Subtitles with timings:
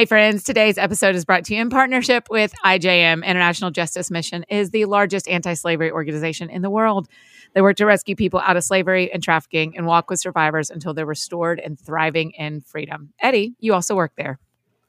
[0.00, 3.22] Hey friends, today's episode is brought to you in partnership with IJM.
[3.22, 7.06] International Justice Mission is the largest anti-slavery organization in the world.
[7.52, 10.94] They work to rescue people out of slavery and trafficking and walk with survivors until
[10.94, 13.12] they're restored and thriving in freedom.
[13.20, 14.38] Eddie, you also work there.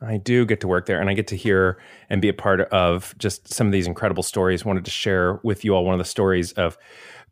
[0.02, 1.78] I do get to work there and I get to hear
[2.10, 4.64] and be a part of just some of these incredible stories.
[4.64, 6.78] Wanted to share with you all one of the stories of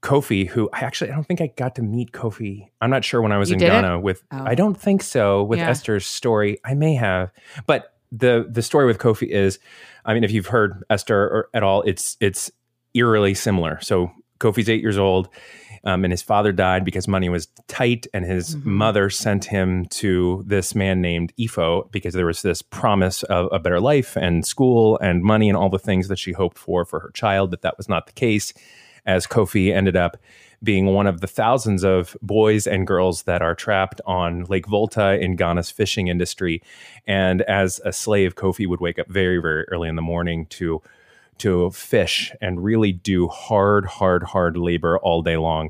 [0.02, 2.70] Kofi, who I actually I don't think I got to meet Kofi.
[2.81, 3.81] I'm not sure when I was You in didn't?
[3.84, 4.43] Ghana with Oh.
[4.45, 5.70] I don't think so with Yeah.
[5.70, 6.59] Esther's story.
[6.66, 7.31] I may have.
[7.68, 9.59] But the the story with Kofi is
[10.05, 12.49] I mean if you've heard Esther or, at all, it's it's
[12.93, 13.80] eerily similar.
[13.81, 15.30] So Kofi's 8 years old.
[15.85, 18.66] Um, and his father died because money was tight, and his Mhm.
[18.66, 23.59] mother sent him to this man named Ifo because there was this promise of a
[23.59, 26.99] better life and school and money and all the things that she hoped for for
[26.99, 27.49] her child.
[27.49, 28.54] But that was not the case,
[29.09, 30.18] as Kofi ended up
[30.62, 35.20] being one of the thousands of boys and girls that are trapped on Lake Volta
[35.20, 36.62] in Ghana's fishing industry.
[37.08, 40.82] And as a slave, Kofi would wake up very, very early in the morning to
[41.40, 45.70] to fish and really do hard, hard, hard labor all day long.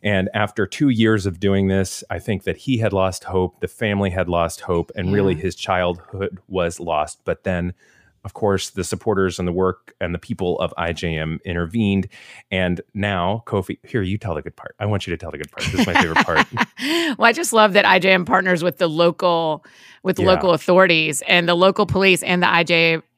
[0.00, 3.66] And after two years of doing this, I think that he had lost hope, the
[3.66, 7.18] family had lost hope, and really his childhood was lost.
[7.24, 7.74] But then,
[8.24, 12.08] of course, the supporters and the work and the people of IJM intervened.
[12.50, 14.74] And now, Kofi, here, you tell the good part.
[14.78, 15.64] I want you to tell the good part.
[15.70, 16.46] This is my favorite part.
[17.18, 19.64] well, I just love that IJM partners with the local
[20.02, 20.26] with Yeah.
[20.26, 22.46] local authorities and the local police and the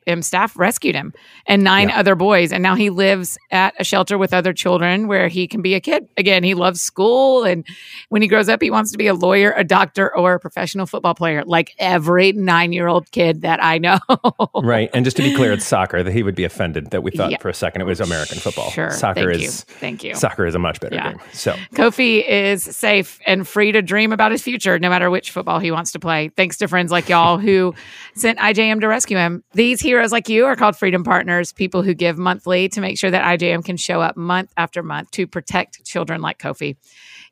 [0.07, 1.13] IJM staff rescued him
[1.47, 1.99] and nine Yeah.
[1.99, 5.63] other boys and now he lives at a shelter with other children where he can
[5.63, 6.09] be a kid.
[6.17, 7.65] Again, he loves school and
[8.09, 10.87] when he grows up he wants to be a lawyer, a doctor or a professional
[10.87, 13.99] football player like every 9-year-old kid that I know.
[14.63, 14.91] right.
[14.95, 17.31] And just to be clear, it's soccer that he would be offended that we thought
[17.31, 17.39] Yeah.
[17.39, 18.71] for a second it was American football.
[18.71, 18.91] Sure.
[18.91, 19.75] Soccer Thank is you.
[19.77, 20.15] Thank you.
[20.15, 21.11] soccer is a much better Yeah.
[21.11, 21.21] game.
[21.33, 25.59] So Kofi is safe and free to dream about his future, no matter which football
[25.59, 26.31] he wants to play.
[26.37, 27.75] Thanks to friends like y'all who
[28.15, 29.43] sent IJM to rescue him.
[29.55, 33.11] These heroes like you are called Freedom Partners, people who give monthly to make sure
[33.11, 36.77] that IJM can show up month after month to protect children like Kofi.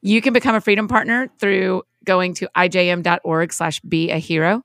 [0.03, 4.65] You can become a Freedom Partner through going to ijm.org slash be a hero.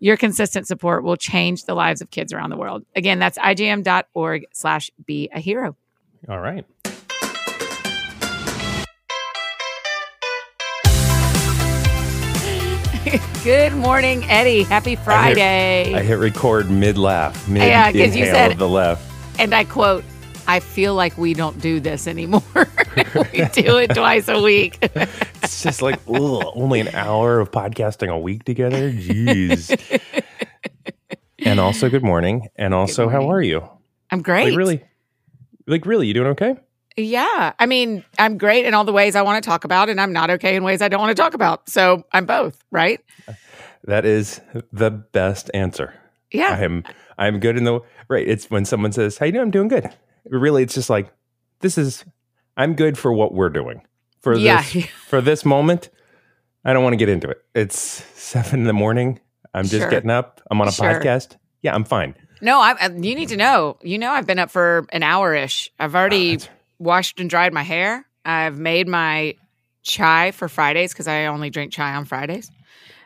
[0.00, 2.86] Your consistent support will change the lives of kids around the world.
[2.96, 5.76] Again, that's ijm.org slash be a hero.
[6.26, 6.64] all right.
[13.44, 14.62] Good morning, Eddie.
[14.62, 15.94] Happy Friday.
[15.94, 19.02] I hit record mid laugh, mid Yeah, 'cause you said- of the laugh.
[19.38, 20.04] And I quote,
[20.46, 22.42] I feel like we don't do this anymore.
[22.96, 24.78] we do it twice a week.
[25.44, 28.90] It's just like ugh, only an hour of podcasting a week together.
[28.90, 29.68] Jeez.
[31.40, 32.48] and also, good morning.
[32.56, 33.62] And also, how are you?
[34.10, 34.48] I'm great.
[34.48, 34.82] Like really,
[35.66, 36.56] like really, you doing okay?
[36.96, 37.52] Yeah.
[37.58, 40.12] I mean, I'm great in all the ways I want to talk about, and I'm
[40.12, 41.68] not okay in ways I don't want to talk about.
[41.68, 43.00] So I'm both, right?
[43.84, 44.40] That is
[44.72, 45.94] the best answer.
[46.30, 46.56] Yeah.
[46.58, 46.84] I am.
[47.18, 48.26] I'm good in the right.
[48.26, 49.88] It's when someone says, "How you doing?" I'm doing good.
[50.24, 51.12] Really, it's just like
[51.60, 52.04] this is.
[52.56, 53.82] I'm good for what we're doing
[54.20, 54.62] for Yeah.
[54.62, 55.90] this for this moment.
[56.64, 57.38] I don't want to get into it.
[57.54, 59.20] It's seven in the morning.
[59.52, 59.90] I'm just Sure.
[59.90, 60.40] getting up.
[60.50, 60.86] I'm on a Sure.
[60.86, 61.36] podcast.
[61.62, 62.14] Yeah, I'm fine.
[62.40, 63.76] No, I, you need to know.
[63.82, 65.70] You know, I've been up for an hour ish.
[65.78, 66.48] I've already ah, That's-
[66.84, 68.06] washed and dried my hair.
[68.24, 69.34] I've made my
[69.82, 72.50] chai for Fridays because I only drink chai on Fridays.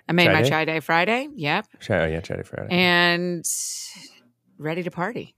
[0.09, 0.49] I made Chai my day?
[0.49, 1.29] chai day Friday.
[1.35, 1.67] Yep.
[1.81, 2.69] Ch- oh, yeah, chai day Friday.
[2.71, 3.45] and
[4.59, 5.35] ready to party.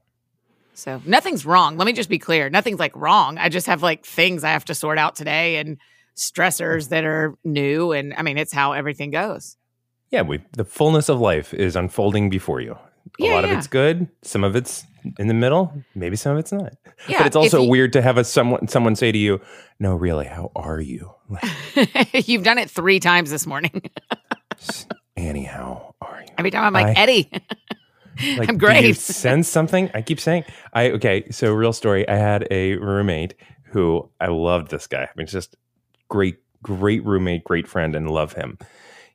[0.75, 1.77] So nothing's wrong.
[1.77, 2.49] Let me just be clear.
[2.49, 3.37] Nothing's like wrong.
[3.39, 5.77] I just have like things I have to sort out today and
[6.17, 7.93] stressors that are new.
[7.93, 9.57] And I mean, it's how everything goes.
[10.11, 12.79] yeah, we the fullness of life is unfolding before you.
[13.21, 14.09] A Yeah, lot of it's good.
[14.23, 14.85] Some of it's
[15.19, 15.73] in the middle.
[15.95, 16.73] Maybe some of it's not.
[17.09, 19.41] Yeah, but it's also you- weird to have a someone someone say to you,
[19.79, 21.13] "No, really, how are you?"
[22.13, 23.83] You've done it three times this morning.
[25.17, 26.29] Annie, how are you?
[26.39, 27.31] Every time I'm like, I- Eddie,
[28.37, 28.97] Like, I'm Do you great.
[28.99, 29.91] sense something?
[29.95, 30.45] I keep saying,
[30.75, 31.31] I okay.
[31.31, 32.07] So, real story.
[32.09, 34.71] I had a roommate who I loved.
[34.71, 35.05] This guy.
[35.05, 35.57] I mean, just
[36.09, 38.59] great, great roommate, great friend, and love him.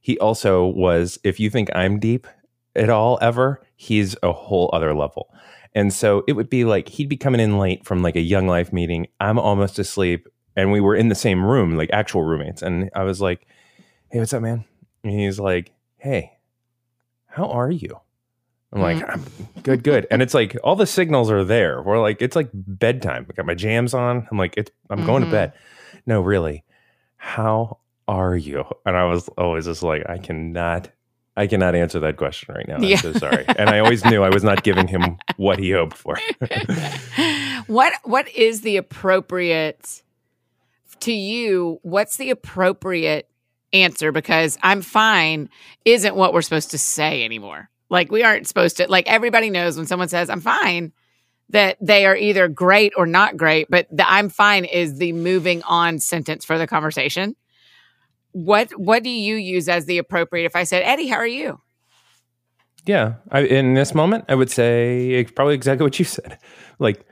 [0.01, 1.19] He also was.
[1.23, 2.25] If you think I'm deep
[2.75, 5.33] at all, ever, he's a whole other level.
[5.73, 8.47] And so it would be like he'd be coming in late from like a young
[8.47, 9.07] life meeting.
[9.19, 12.61] I'm almost asleep, and we were in the same room, like actual roommates.
[12.61, 13.45] And I was like,
[14.09, 14.63] "Hey, what's up, man?"
[15.03, 16.37] And he's like, "Hey,
[17.27, 17.99] how are you?"
[18.73, 19.09] I'm like, Mm.
[19.55, 20.07] I'm good, good.
[20.11, 21.81] And it's like all the signals are there.
[21.81, 23.25] We're like, it's like bedtime.
[23.29, 24.27] I got my jams on.
[24.29, 25.27] I'm like, it's I'm going Mhm.
[25.27, 25.53] to bed.
[26.05, 26.63] No, really.
[27.15, 27.77] How
[28.07, 28.65] are you?
[28.85, 30.89] And I was always just like, I cannot
[31.37, 32.79] I cannot answer that question right now.
[32.79, 32.95] Yeah.
[32.95, 33.45] I'm so sorry.
[33.47, 36.17] And I always knew I was not giving him what he hoped for.
[37.67, 40.01] what what is the appropriate
[41.01, 41.79] to you?
[41.83, 43.29] What's the appropriate
[43.73, 44.11] answer?
[44.11, 45.49] Because I'm fine
[45.83, 47.69] isn't what we're supposed to say anymore.
[47.89, 48.87] Like we aren't supposed to.
[48.87, 50.93] Like everybody knows when someone says I'm fine,
[51.49, 53.67] that they are either great or not great.
[53.69, 57.35] But the I'm fine is the moving on sentence for the conversation.
[58.35, 60.43] What What do you use as the appropriate?
[60.43, 61.61] If I said Eddie, how are you?
[62.85, 66.37] Yeah, I, in this moment, I would say probably exactly what you said.
[66.77, 67.05] Like,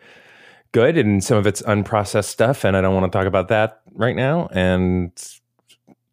[0.74, 3.80] good, and some of it's unprocessed stuff, and I don't want to talk about that
[3.94, 4.50] right now.
[4.52, 5.14] And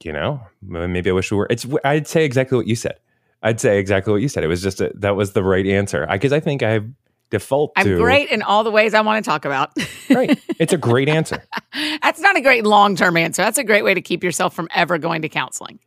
[0.04, 1.48] you know, maybe I wish we were.
[1.50, 1.66] It's.
[1.84, 3.00] I'd say exactly what you said.
[3.42, 4.44] I'd say exactly what you said.
[4.44, 6.82] It was just a, that was the right answer because I, I, think I
[7.30, 7.72] default.
[7.76, 9.70] I'm to, great in all the ways I want to talk about.
[10.10, 11.42] right, it's a great answer.
[12.02, 13.42] That's not a great long term answer.
[13.42, 15.78] That's a great way to keep yourself from ever going to counseling.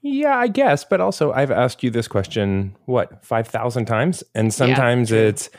[0.00, 4.52] Yeah, I guess, but also I've asked you this question what five thousand times, and
[4.54, 5.50] sometimes yeah, it's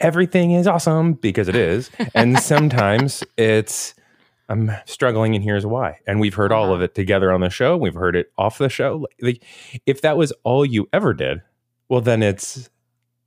[0.00, 3.94] everything is awesome because it is, and sometimes it's
[4.48, 5.98] I'm struggling, and here's why.
[6.06, 6.60] And we've heard uh-huh.
[6.60, 7.76] all of it together on the show.
[7.76, 9.06] We've heard it off the show.
[9.20, 9.42] Like,
[9.86, 11.42] if that was all you ever did,
[11.88, 12.68] well, then it's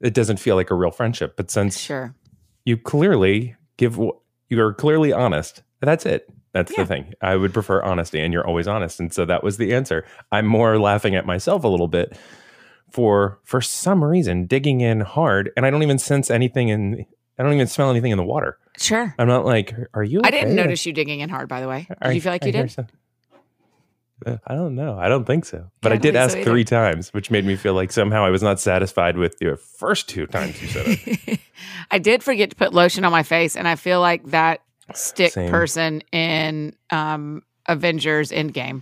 [0.02, 1.36] it doesn't feel like a real friendship.
[1.36, 2.16] But since sure.
[2.66, 5.64] you clearly give, you are clearly honest.
[5.82, 6.30] That's it.
[6.54, 6.84] That's yeah.
[6.84, 7.14] the thing.
[7.22, 9.00] I would prefer honesty, and you're always honest.
[9.00, 10.06] And so that was the answer.
[10.32, 12.18] I'm more laughing at myself a little bit
[12.92, 17.06] for for some reason digging in hard, and I don't even sense anything in.
[17.38, 18.58] I don't even smell anything in the water.
[18.78, 19.16] Sure.
[19.18, 20.20] I'm not like, are you?
[20.20, 20.28] Okay?
[20.28, 21.48] I didn't notice you digging in hard.
[21.48, 22.74] By the way, did I, you feel like you did?
[22.78, 22.84] Uh,
[24.26, 24.98] I don't know.
[24.98, 25.70] I don't think so.
[25.82, 28.30] But yeah, I did ask so three times, which made me feel like somehow I
[28.30, 31.40] was not satisfied with your first two times you said it.
[31.92, 34.62] I did forget to put lotion on my face, and I feel like that
[34.94, 35.50] stick Same.
[35.50, 38.82] person in um, Avengers Endgame.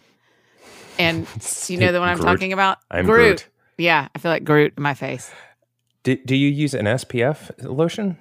[0.98, 1.28] And
[1.68, 2.28] you know the one I'm Groot.
[2.28, 2.80] talking about?
[2.90, 3.18] I'm Groot.
[3.18, 3.48] Groot.
[3.78, 5.32] Yeah, I feel like Groot in my face.
[6.04, 8.18] Do, do you use an SPF lotion?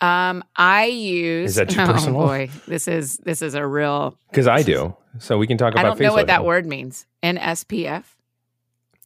[0.00, 1.50] Um, I use.
[1.50, 2.20] Is that too personal?
[2.20, 4.18] Oh boy, this is this is a real.
[4.30, 5.84] Because I do, so we can talk about.
[5.84, 7.06] I don't know what that word means.
[7.22, 8.16] N S P F.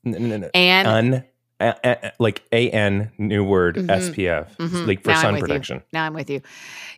[0.05, 1.25] And un,
[1.61, 3.91] a, a, like a n new word mm-hmm.
[3.91, 4.87] SPF, mm-hmm.
[4.87, 5.79] like for now sun protection.
[5.79, 5.83] You.
[5.93, 6.41] Now I'm with you.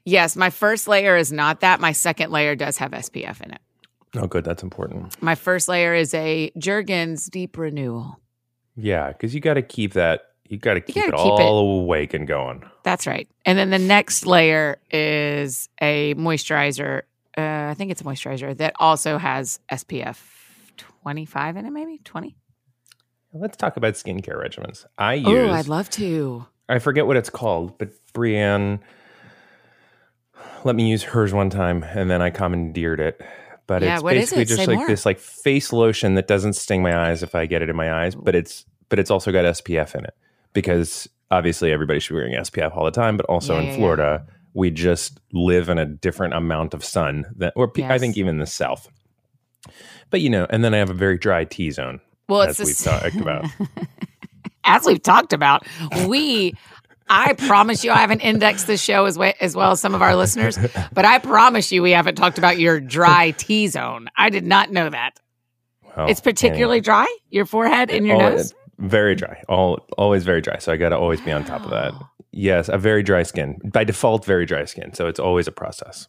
[0.04, 1.81] Yes, my first layer is not that.
[1.81, 3.60] My second layer does have SPF in it.
[4.16, 4.44] Oh, good.
[4.44, 5.20] That's important.
[5.22, 8.19] My first layer is a Jergens Deep Renewal.
[8.76, 11.82] Yeah, because you got to keep that you got to keep it keep all it.
[11.85, 12.64] awake and going.
[12.82, 13.29] That's right.
[13.47, 17.02] And then the next layer is a moisturizer.
[17.38, 20.19] Uh, I think it's a moisturizer that also has SPF
[20.76, 22.37] 25 in it, maybe 20.
[23.32, 24.85] Let's talk about skincare regimens.
[24.99, 25.29] I use.
[25.29, 26.44] Oh, I'd love to.
[26.69, 28.81] I forget what it's called, but Brienne
[30.64, 33.20] let me use hers one time, and then I commandeered it.
[33.69, 34.49] But yeah, it's basically it?
[34.49, 34.88] just Say like more.
[34.88, 38.03] this like face lotion that doesn't sting my eyes if I get it in my
[38.05, 40.14] eyes, but it's but it's also got SPF in it
[40.52, 43.76] because obviously everybody should be wearing SPF all the time, but also yeah, in yeah,
[43.76, 44.35] Florida, yeah.
[44.55, 47.91] we just live in a different amount of sun that, or yes.
[47.91, 48.88] I think even the South.
[50.11, 52.00] But you know, and then I have a very dry T zone.
[52.29, 53.47] Well, as we've talked about.
[54.64, 55.67] as we've talked about,
[56.06, 56.55] we.
[57.12, 60.03] I promise you, I haven't indexed this show as, way, as well as some of
[60.03, 60.56] our listeners,
[60.93, 64.06] but I promise you, we haven't talked about your dry T zone.
[64.17, 65.19] I did not know that.
[65.96, 66.81] Well, it's particularly anyway.
[66.82, 68.55] dry, your forehead and your oh, nose.
[68.81, 69.43] Very dry.
[69.49, 70.59] All always very dry.
[70.59, 71.93] So I got to always be on top of that.
[72.32, 73.61] Yes, a very dry skin.
[73.65, 74.94] By default, very dry skin.
[74.94, 76.09] So it's always a process.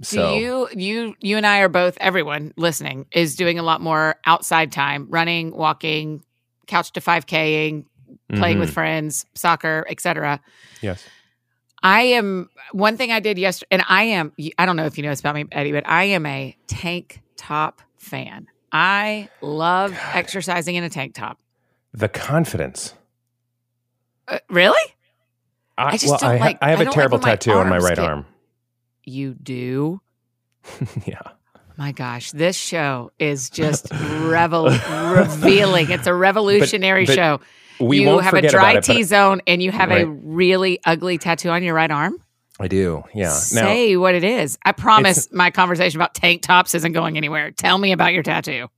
[0.00, 4.16] So you you you and I are both everyone listening is doing a lot more
[4.24, 6.24] outside time, running, walking,
[6.66, 7.84] couch to 5k'ing,
[8.28, 8.60] playing mm-hmm.
[8.60, 10.40] with friends, soccer, etc.
[10.80, 11.04] Yes.
[11.82, 14.32] I am one thing I did yesterday, and I am.
[14.58, 17.22] I don't know if you know this about me, Eddie, but I am a tank
[17.36, 18.46] top fan.
[18.72, 20.00] I love God.
[20.14, 21.38] exercising in a tank top
[21.92, 22.94] the confidence.
[24.28, 24.94] Uh, really?
[25.76, 26.58] I, I just well, don't I, like.
[26.60, 28.26] I have a terrible like tattoo on my right get, arm.
[29.04, 30.00] You do?
[31.06, 31.20] yeah.
[31.76, 35.90] My gosh, this show is just revel revealing.
[35.90, 37.40] It's a revolutionary but, but show.
[37.80, 40.04] We you have a dry T zone and you have right.
[40.04, 42.22] a really ugly tattoo on your right arm.
[42.60, 43.04] I do.
[43.14, 43.30] Yeah.
[43.30, 44.58] Say now, what it is.
[44.66, 47.50] I promise my conversation about tank tops isn't going anywhere.
[47.52, 48.68] Tell me about your tattoo.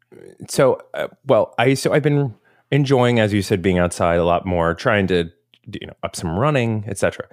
[0.48, 2.32] So, uh, well, I so I've been
[2.72, 5.30] enjoying, as you said, being outside a lot more, trying to
[5.80, 7.28] you know up some running, etc.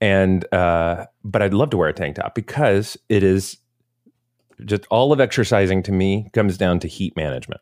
[0.00, 3.58] And uh, but I'd love to wear a tank top because it is
[4.64, 7.60] just all of exercising to me comes down to heat management.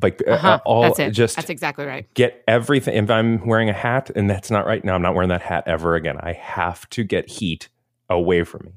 [0.00, 0.48] Like uh, uh-huh.
[0.48, 1.10] uh, all that's it.
[1.10, 2.12] just that's exactly right.
[2.14, 2.96] Get everything.
[2.96, 5.64] If I'm wearing a hat and that's not right now, I'm not wearing that hat
[5.66, 6.18] ever again.
[6.20, 7.68] I have to get heat
[8.10, 8.72] away from me.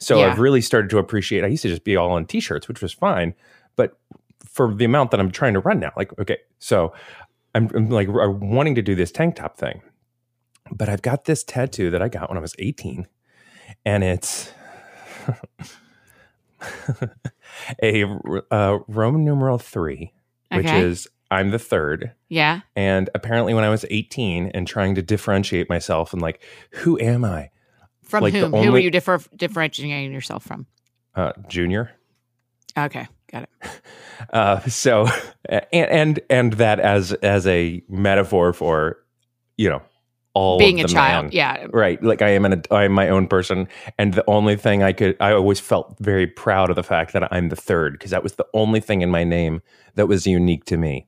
[0.00, 0.26] So yeah.
[0.26, 1.44] I've really started to appreciate.
[1.44, 3.34] I used to just be all in t-shirts, which was fine,
[3.76, 3.98] but
[4.44, 5.92] for the amount that I'm trying to run now.
[5.96, 6.92] Like, okay, so
[7.54, 9.82] I'm, I'm like wanting to do this tank top thing,
[10.70, 13.06] but I've got this tattoo that I got when I was 18,
[13.84, 14.52] and it's
[17.82, 18.04] a
[18.50, 20.12] uh, Roman numeral three,
[20.50, 20.80] which okay.
[20.82, 22.12] is I'm the third.
[22.28, 22.60] Yeah.
[22.76, 27.24] And apparently, when I was 18 and trying to differentiate myself and like, who am
[27.24, 27.50] I?
[28.02, 28.50] From Like whom?
[28.50, 30.66] Who were only- you differ- differentiating yourself from?
[31.14, 31.92] Uh, junior.
[32.76, 33.50] Okay, got it.
[34.32, 35.08] Uh, so,
[35.46, 38.96] and, and and that as as a metaphor for,
[39.56, 39.82] you know,
[40.32, 41.32] all Being a child, man.
[41.32, 41.66] yeah.
[41.72, 42.02] right.
[42.02, 45.16] Like I am an I am my own person, and the only thing I could
[45.20, 48.34] I always felt very proud of the fact that I'm the third because that was
[48.34, 49.60] the only thing in my name
[49.96, 51.06] that was unique to me.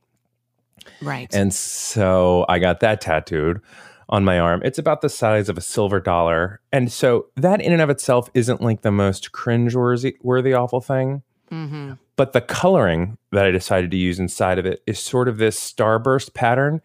[1.01, 1.33] Right.
[1.33, 3.61] And so I got that tattooed
[4.09, 4.61] on my arm.
[4.63, 6.61] It's about the size of a silver dollar.
[6.71, 11.23] And so that in and of itself isn't like the most cringe-worthy worthy awful thing.
[11.49, 15.37] Hmm But the coloring that I decided to use inside of it is sort of
[15.37, 16.81] this starburst pattern.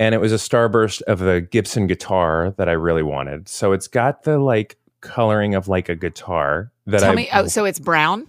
[0.00, 3.48] And it was a starburst of the Gibson guitar that I really wanted.
[3.48, 7.28] So it's got the like coloring of like a guitar that Tell I me.
[7.32, 8.26] Oh, so it's brown.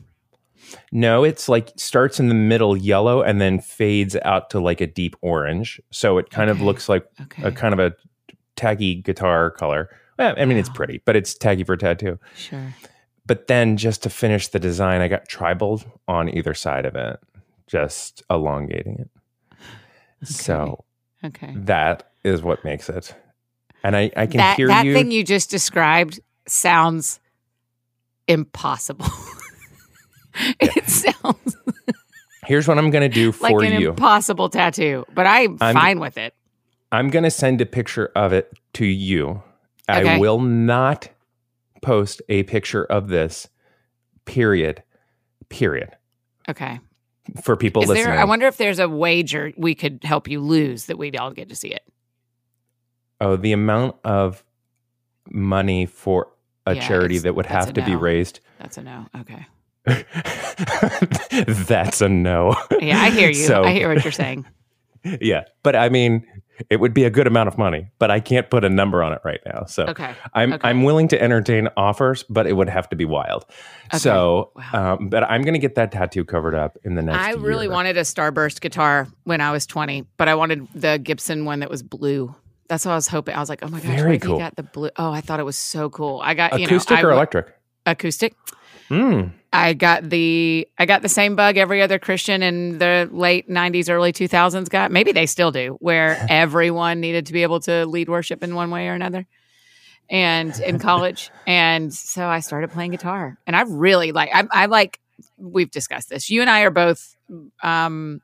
[0.92, 4.88] no, it's like starts in the middle yellow and then fades out to like a
[4.88, 5.80] deep orange.
[5.92, 7.44] So it kind of looks like Okay.
[7.44, 7.94] a kind of a
[8.56, 9.90] taggy guitar color.
[10.18, 12.20] I mean, it's pretty, but it's taggy for a tattoo.
[12.36, 12.74] Sure.
[13.30, 17.20] But then just to finish the design, I got tribal on either side of it,
[17.68, 20.28] just elongating it.
[20.28, 20.84] So
[21.24, 21.54] Okay.
[21.56, 23.14] that is what makes it.
[23.84, 24.94] And I, I can that hear that you.
[24.96, 27.20] thing you just described sounds
[28.28, 29.06] impossible.
[30.60, 31.56] it sounds
[32.48, 33.92] Here's what I'm going to do like for an you.
[33.92, 36.34] impossible tattoo, but I'm, I'm- fine with it.
[36.92, 39.44] I'm going to send a picture of it to you.
[39.88, 41.10] I will not
[41.82, 43.48] post a picture of this,
[44.26, 44.84] period.
[45.50, 45.90] Period.
[46.48, 46.80] Okay.
[47.44, 48.06] For people Is listening.
[48.08, 48.20] there?
[48.20, 51.50] I wonder if there's a wager we could help you lose that we'd all get
[51.50, 51.84] to see it.
[53.22, 54.44] oh, the amount of
[55.30, 56.30] money for
[56.66, 58.40] a Yeah, charity that would have to be raised.
[58.60, 59.06] That's a no.
[59.22, 59.46] Okay.
[61.68, 62.56] That's a no.
[62.80, 63.34] Yeah, I hear you.
[63.48, 64.46] So- I hear what you're saying.
[65.22, 65.46] yeah.
[65.64, 66.26] But I mean,
[66.70, 69.14] it would be a good amount of money, but I can't put a number on
[69.14, 69.66] it right now.
[69.66, 70.14] So Okay.
[70.34, 70.68] I'm Okay.
[70.68, 73.46] I'm willing to entertain offers, but it would have to be wild.
[73.98, 74.94] So, Wow.
[74.94, 77.18] um, but I'm going to get that tattoo covered up in the next.
[77.18, 77.74] I really year.
[77.74, 81.70] wanted a Starburst guitar when I was 20, but I wanted the Gibson one that
[81.70, 82.36] was blue.
[82.68, 83.34] That's what I was hoping.
[83.36, 84.38] I was like, oh my gosh, Very cool.
[84.38, 84.90] got the blue?
[84.96, 86.22] Oh, I thought it was so cool.
[86.24, 87.48] I got acoustic you know, or electric.
[87.88, 88.36] acoustic.
[88.90, 89.32] Mm.
[89.52, 93.90] I got the I got the same bug every other Christian in the late 90s
[93.90, 94.92] early 2000s got.
[94.92, 98.70] Maybe they still do where everyone needed to be able to lead worship in one
[98.70, 99.26] way or another.
[100.10, 103.38] And in college and so I started playing guitar.
[103.46, 105.00] And I really like I I like
[105.38, 106.30] we've discussed this.
[106.30, 107.16] You and I are both
[107.64, 108.22] um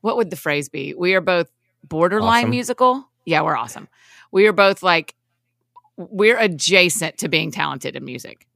[0.00, 0.94] what would the phrase be?
[0.94, 1.48] We are both
[1.84, 2.50] borderline Awesome.
[2.50, 3.08] musical.
[3.24, 3.88] Yeah, we're awesome.
[4.32, 5.14] We are both like
[5.96, 8.46] we're adjacent to being talented in music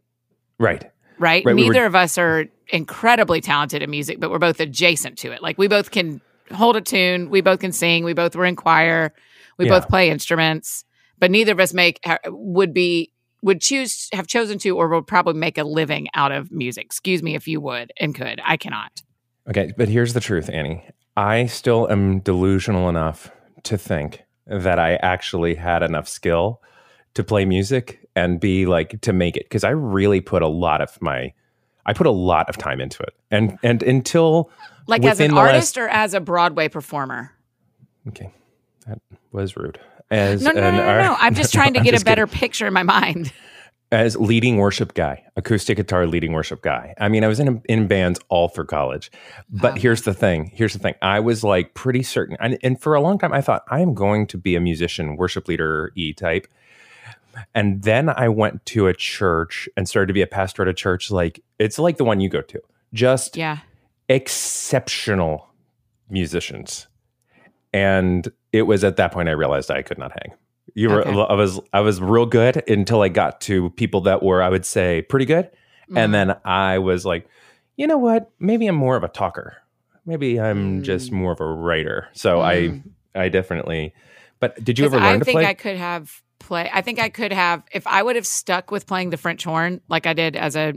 [0.59, 0.91] Right.
[1.19, 1.45] Right?
[1.45, 5.19] Right, we Neither were- of us are incredibly talented in music, but we're both adjacent
[5.19, 5.43] to it.
[5.43, 6.21] Like we both can
[6.53, 9.13] hold a tune, we both can sing, we both were in choir,
[9.59, 9.73] we Yeah.
[9.79, 10.85] both play instruments,
[11.19, 15.35] but neither of us make would be would choose have chosen to or would probably
[15.35, 16.85] make a living out of music.
[16.85, 18.41] Excuse me if you would and could.
[18.45, 19.03] I cannot.
[19.49, 20.85] Okay, but here's the truth, Annie.
[21.17, 23.31] I still am delusional enough
[23.65, 26.61] to think that I actually had enough skill
[27.17, 30.81] to play music and be like to make it because I really put a lot
[30.81, 31.33] of my
[31.85, 33.15] I put a lot of time into it.
[33.31, 34.51] And and until
[34.87, 37.33] Like as an the last- artist or as a Broadway performer.
[38.09, 38.31] okay,
[38.87, 39.01] that
[39.33, 39.79] was rude.
[40.11, 41.17] As No, no, no, no, no, ar- no.
[41.19, 42.11] I'm just trying to get a just kidding.
[42.25, 43.33] better picture in my mind.
[43.93, 46.93] as leading worship guy, acoustic guitar leading worship guy.
[46.99, 49.11] I mean, I was in in bands all through college.
[49.51, 49.81] But Okay.
[49.83, 50.51] here's the thing.
[50.55, 50.95] Here's the thing.
[51.03, 53.95] I was like pretty certain, and, and for a long time, I thought I am
[53.95, 56.47] going to be a musician, worship leader e type.
[57.55, 60.75] And then I went to a church and started to be a pastor at a
[60.75, 61.11] church.
[61.11, 62.61] Like it's like the one you go to,
[62.93, 63.59] just Yeah.
[64.09, 65.49] exceptional
[66.09, 66.87] musicians.
[67.73, 70.37] And it was at that point I realized I could not hang.
[70.75, 71.11] You were Okay.
[71.11, 74.65] I was I was real good until I got to people that were I would
[74.67, 75.51] say pretty good.
[75.91, 75.99] Mm.
[75.99, 77.29] And then I was like,
[77.77, 78.31] you know what?
[78.39, 79.57] Maybe I'm more of a talker.
[80.05, 81.15] Maybe I'm just Mm.
[81.15, 82.09] more of a writer.
[82.13, 82.83] So Mm.
[83.15, 83.95] I I definitely
[84.39, 85.47] but did you ever learn I to think play?
[85.47, 86.71] I could have play.
[86.73, 89.81] I think I could have if I would have stuck with playing the French horn
[89.89, 90.75] like I did as a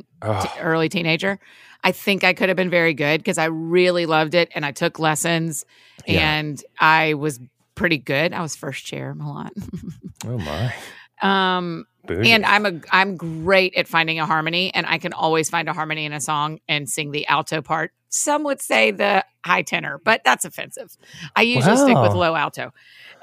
[0.60, 1.40] early teenager.
[1.84, 4.72] I think I could have been very good because I really loved it and I
[4.72, 5.64] took lessons
[6.06, 6.30] Yeah.
[6.40, 7.40] and I was
[7.76, 8.34] pretty good.
[8.34, 9.52] I was first chair Milan.
[10.26, 10.74] oh my.
[11.22, 12.32] um Bougie.
[12.32, 15.74] and I'm a I'm great at finding a harmony and I can always find a
[15.74, 17.92] harmony in a song and sing the alto part.
[18.10, 20.98] Some would say the high tenor, but that's offensive.
[21.36, 22.74] I usually stick with low alto.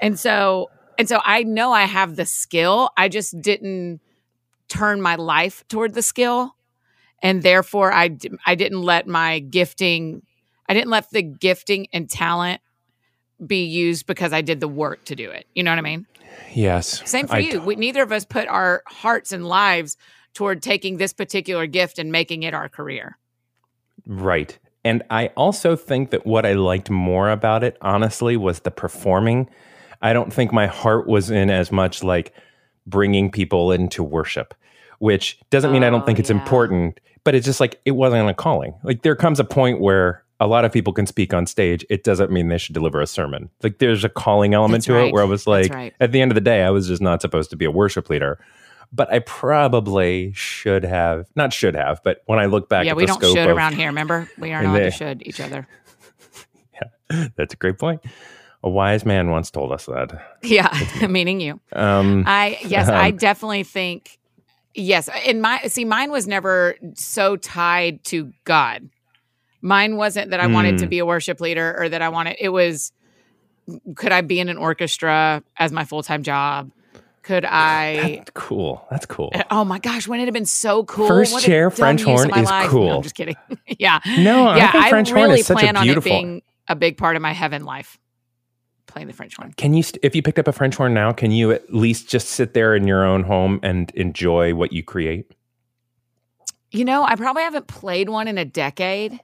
[0.01, 2.89] And so and so I know I have the skill.
[2.97, 4.01] I just didn't
[4.67, 6.55] turn my life toward the skill
[7.21, 10.23] and therefore I I didn't let my gifting
[10.67, 12.61] I didn't let the gifting and talent
[13.45, 15.45] be used because I did the work to do it.
[15.53, 16.05] You know what I mean?
[16.53, 17.07] Yes.
[17.09, 17.61] Same for I you.
[17.61, 19.95] We, neither of us put our hearts and lives
[20.33, 23.17] toward taking this particular gift and making it our career.
[24.05, 24.57] Right.
[24.83, 29.49] And I also think that what I liked more about it, honestly, was the performing.
[30.01, 32.33] I don't think my heart was in as much like
[32.85, 34.53] bringing people into worship,
[34.99, 36.37] which doesn't mean I don't Oh, think it's yeah.
[36.37, 38.73] important, but it's just like it wasn't a calling.
[38.83, 41.83] Like there comes a point where a lot of people can speak on stage.
[41.89, 43.49] It doesn't mean they should deliver a sermon.
[43.63, 45.07] Like there's a calling element That's to right.
[45.07, 45.93] it where I was like, right.
[45.99, 48.09] at the end of the day, I was just not supposed to be a worship
[48.09, 48.39] leader.
[48.93, 53.05] But I probably should have, not should have, but when I look back yeah, we
[53.05, 53.87] don't should of, around here.
[53.87, 55.67] Remember, we aren't allowed they- to should each other.
[57.09, 58.01] Yeah, that's a great point.
[58.67, 60.21] A wise man once told us that.
[60.43, 60.67] Yeah,
[61.09, 61.59] meaning you.
[61.71, 64.19] Um, I yes, I Um, definitely think
[64.75, 65.09] yes.
[65.25, 68.89] In my see, mine was never so tied to God.
[69.61, 70.89] Mine wasn't that I wanted to Hmm.
[70.89, 72.35] be a worship leader or that I wanted.
[72.39, 72.91] It was
[73.95, 76.71] could I be in an orchestra as my full time job?
[77.23, 78.17] Could I?
[78.17, 78.85] that's cool.
[78.91, 79.31] That's cool.
[79.49, 81.07] Oh my gosh, wouldn't it have been so cool?
[81.07, 82.65] First What chair French horn is life.
[82.65, 82.95] No, cool.
[82.97, 83.35] I'm just kidding.
[83.79, 84.67] yeah, No, yeah.
[84.67, 86.09] I think French horn really is such plan a on it beautiful.
[86.11, 87.97] being a big part of my heaven life.
[88.97, 89.53] Playing the French horn.
[89.57, 92.09] Can you, st- if you picked up a French horn now, can you at least
[92.09, 95.35] just sit there in your own home and enjoy what you create?
[96.71, 99.19] You know, I probably haven't played one in a decade.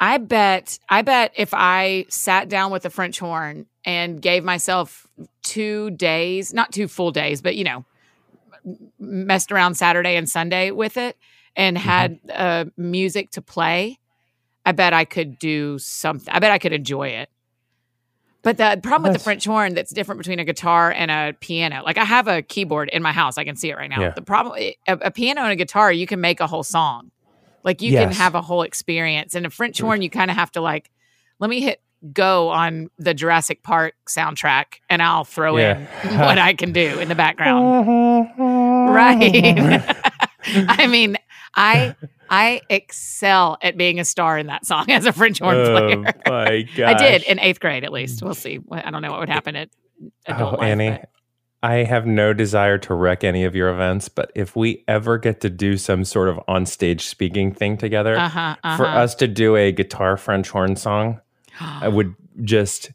[0.00, 5.06] I bet I bet if I sat down with a French horn and gave myself
[5.44, 7.84] 2 days, not two full days, but you know,
[8.98, 11.16] messed around Saturday and Sunday with it
[11.54, 14.00] and had uh, music to play,
[14.66, 16.34] I bet I could do something.
[16.34, 17.30] I bet I could enjoy it.
[18.48, 21.82] But the problem with the French horn that's different between a guitar and a piano.
[21.84, 23.36] Like I have a keyboard in my house.
[23.36, 24.00] I can see it right now.
[24.00, 24.10] Yeah.
[24.12, 27.10] The problem eh, a, a piano and a guitar, you can make a whole song.
[27.62, 29.34] Like you can have a whole experience.
[29.34, 30.90] And a French horn, you kind of have to like,
[31.40, 31.82] let me hit
[32.14, 35.86] go on the Jurassic Park soundtrack and I'll throw Yeah.
[36.08, 38.30] in what I can do in the background.
[38.88, 39.84] Right.
[40.46, 41.18] I mean,
[41.58, 41.94] I
[42.30, 45.98] I excel at being a star in that song as a French horn player.
[45.98, 46.16] Oh player.
[46.26, 46.94] my gosh.
[46.94, 48.22] I did in eighth grade at least.
[48.22, 48.60] We'll see.
[48.70, 49.68] I don't know what would happen at
[50.26, 50.64] adult Oh, life.
[50.68, 51.10] Annie, but-
[51.60, 55.40] I have no desire to wreck any of your events, but if we ever get
[55.40, 58.76] to do some sort of on stage speaking thing together, Uh-huh, uh-huh.
[58.76, 61.20] for us to do a guitar French horn song,
[61.58, 62.92] I would just.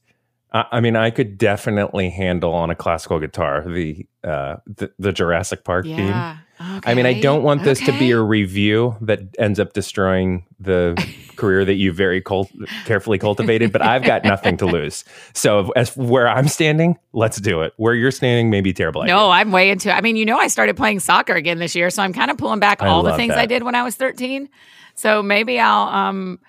[0.53, 5.11] I I mean, I could definitely handle on a classical guitar the uh, the, the
[5.11, 6.37] Jurassic Park theme.
[6.63, 6.79] Yeah.
[6.85, 10.95] I mean, I don't want this to be a review that ends up destroying the
[11.35, 12.51] career that you very cult-
[12.85, 15.03] carefully cultivated, but I've got nothing to lose.
[15.33, 17.73] So, as where I'm standing, let's do it.
[17.77, 19.01] Where you're standing may be terrible.
[19.01, 19.15] idea.
[19.15, 19.93] No, I'm way into it.
[19.93, 22.37] I mean, you know, I started playing soccer again this year, so I'm kind of
[22.37, 24.49] pulling back I all the things I did when I was 13.
[24.95, 26.39] So maybe I'll um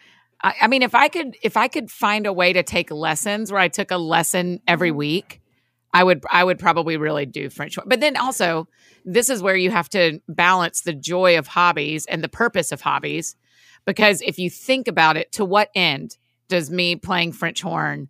[0.42, 3.50] I, I mean if I could if I could find a way to take lessons
[3.50, 5.40] where I took a lesson every week,
[5.94, 7.76] I would I would probably really do French.
[7.76, 7.88] Horn.
[7.88, 8.68] But then also
[9.06, 12.80] this is where you have to balance the joy of hobbies and the purpose of
[12.82, 13.36] hobbies
[13.86, 16.16] because if you think about it, to what end
[16.48, 18.08] does me playing French horn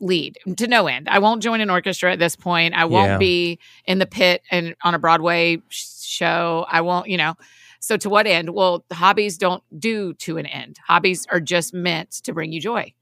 [0.00, 1.08] lead to no end.
[1.08, 2.74] I won't join an orchestra at this point.
[2.74, 3.18] I won't Yeah.
[3.18, 6.66] be in the pit and on a Broadway show.
[6.68, 7.34] I won't, you know.
[7.80, 8.50] So to what end?
[8.50, 10.78] Well, hobbies don't do to an end.
[10.86, 12.92] Hobbies are just meant to bring you joy.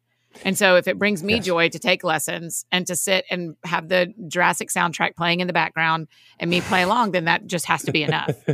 [0.44, 1.46] And so if it brings me Yes.
[1.46, 5.52] joy to take lessons and to sit and have the Jurassic soundtrack playing in the
[5.52, 6.06] background
[6.38, 8.30] and me play along, then that just has to be enough.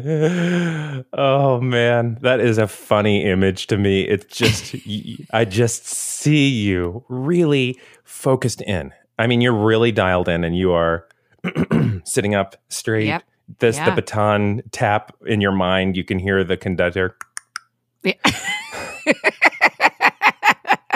[1.12, 4.02] oh man, that is a funny image to me.
[4.02, 4.74] It's just
[5.32, 8.92] I just see you really focused in.
[9.18, 11.06] I mean, you're really dialed in, and you are
[12.04, 13.06] sitting up straight.
[13.06, 13.22] Yep.
[13.58, 13.90] This Yeah.
[13.90, 15.96] the baton tap in your mind.
[15.96, 17.16] You can hear the conductor.
[18.02, 18.14] Yeah.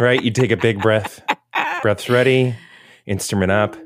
[0.00, 0.22] right?
[0.22, 1.20] You take a big breath.
[1.82, 2.54] Breath's ready.
[3.06, 3.76] Instrument up.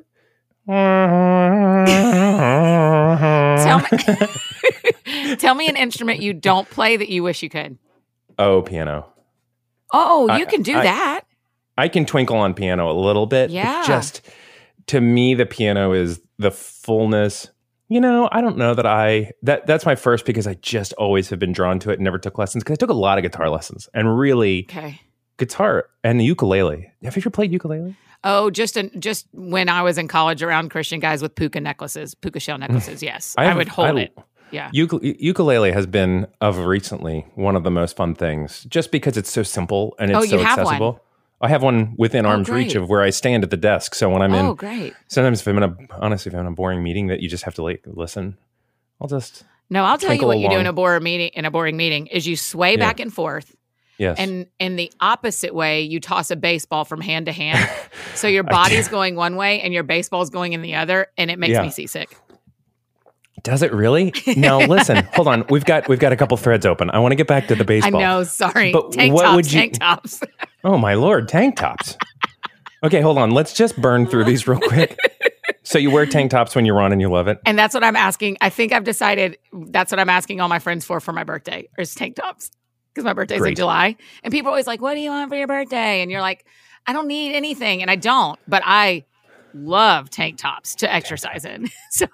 [3.62, 7.79] Tell me, tell me an instrument you don't play that you wish you could.
[8.38, 9.07] oh, piano.
[9.92, 11.20] Oh, you I- can do I- that.
[11.79, 13.51] I can twinkle on piano a little bit.
[13.51, 13.83] Yeah.
[13.87, 14.20] just
[14.88, 17.48] to me, the piano is the fullness.
[17.88, 21.31] You know, I don't know that I that that's my first because I just always
[21.31, 23.22] have been drawn to it and never took lessons because I took a lot of
[23.22, 25.01] guitar lessons and really Okay.
[25.36, 26.92] Guitar and the ukulele.
[27.02, 27.96] Have you ever played ukulele?
[28.24, 32.14] Oh, just in, just when I was in college around Christian guys with puka necklaces,
[32.14, 32.60] puka shell mm.
[32.60, 33.02] necklaces.
[33.02, 34.18] Yes, I, have- would hold I- it.
[34.52, 34.70] Yeah.
[34.74, 39.30] Ukule- ukulele has been of recently one of the most fun things just because it's
[39.30, 40.66] so simple and it's Oh, so you have one?
[40.66, 41.00] accessible.
[41.40, 43.94] I have one within Oh, arm's reach of where I stand at the desk.
[43.94, 44.92] So when I'm in, oh, great.
[45.08, 47.44] sometimes if I'm in a honestly if I'm in a boring meeting that you just
[47.44, 48.36] have to like listen,
[49.00, 51.30] I'll just No, I'll tell you what you do in a boring meeting.
[51.32, 52.76] In a boring meeting, is you sway Yeah.
[52.76, 53.56] back and forth,
[53.98, 54.18] Yes.
[54.18, 57.68] And in the opposite way, you toss a baseball from hand to hand.
[58.14, 61.38] so your body's going one way and your baseball's going in the other, and it
[61.38, 61.62] makes Yeah.
[61.62, 62.16] me seasick.
[63.42, 64.12] Does it really?
[64.37, 65.44] Now listen, hold on.
[65.50, 66.90] We've got we've got a couple threads open.
[66.90, 67.96] I want to get back to the baseball.
[68.00, 68.72] I know, sorry.
[68.72, 70.20] But tank what tops, would you- tank tops.
[70.64, 71.96] Oh my lord, tank tops.
[72.85, 73.33] Okay, hold on.
[73.33, 74.96] Let's just burn through these real quick.
[75.64, 77.40] So you wear tank tops when you're on and you love it.
[77.44, 78.37] and that's what I'm asking.
[78.40, 81.68] I think I've decided that's what I'm asking all my friends for for my birthday
[81.78, 82.52] is tank tops.
[82.94, 83.96] Because my birthday's in July.
[84.22, 86.02] And people are always like, What do you want for your birthday?
[86.02, 86.44] And you're like,
[86.87, 87.81] I don't need anything.
[87.83, 89.05] And I don't, but I
[89.55, 91.68] love tank tops to exercise in.
[91.90, 92.07] So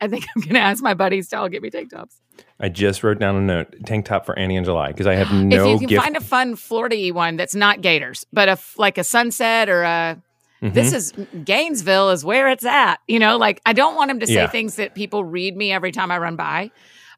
[0.00, 2.18] I think I'm gonna ask my buddies to all get me tank tops.
[2.58, 5.30] I just wrote down a note: tank top for Annie and July because I have
[5.32, 5.64] no idea.
[5.66, 6.02] if you can gift.
[6.02, 10.22] find a fun Florida one that's not Gators, but a, like a sunset or a
[10.62, 10.72] Mhm.
[10.72, 11.12] this is
[11.44, 12.96] Gainesville is where it's at.
[13.06, 14.46] You know, like I don't want him to say Yeah.
[14.48, 16.70] things that people read me every time I run by,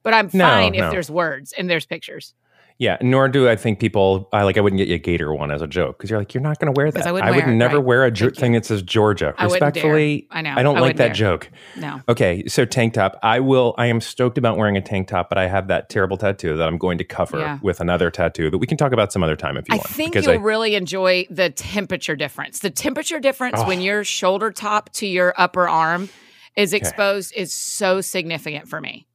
[0.02, 0.90] but I'm No, fine if no.
[0.90, 2.34] there's words and there's pictures.
[2.80, 4.28] Yeah, nor do I think people.
[4.32, 4.56] I like.
[4.56, 6.60] I wouldn't get you a Gator one as a joke because you're like, you're not
[6.60, 7.04] going to wear that.
[7.08, 7.84] I wouldn't would wear it, never right.
[7.84, 9.34] wear a thing that says Georgia.
[9.36, 9.44] I.
[9.44, 10.54] Respectfully, I know.
[10.56, 11.14] I don't I like that dare.
[11.14, 11.50] joke.
[11.76, 12.00] No.
[12.08, 13.18] Okay, so tank top.
[13.20, 13.74] I will.
[13.78, 16.68] I am stoked about wearing a tank top, but I have that terrible tattoo that
[16.68, 17.58] I'm going to cover Yeah.
[17.62, 19.80] with another tattoo that we can talk about some other time if you want.
[19.80, 19.96] I want.
[19.96, 22.60] think because you'll I, really enjoy the temperature difference.
[22.60, 23.66] The temperature difference Oh.
[23.66, 26.10] when your shoulder top to your upper arm
[26.54, 29.07] is exposed is so significant for me.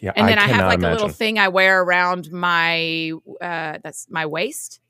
[0.00, 3.78] Yeah, And then I, have cannot like a little thing I wear around my uh
[3.82, 4.80] that's my waist.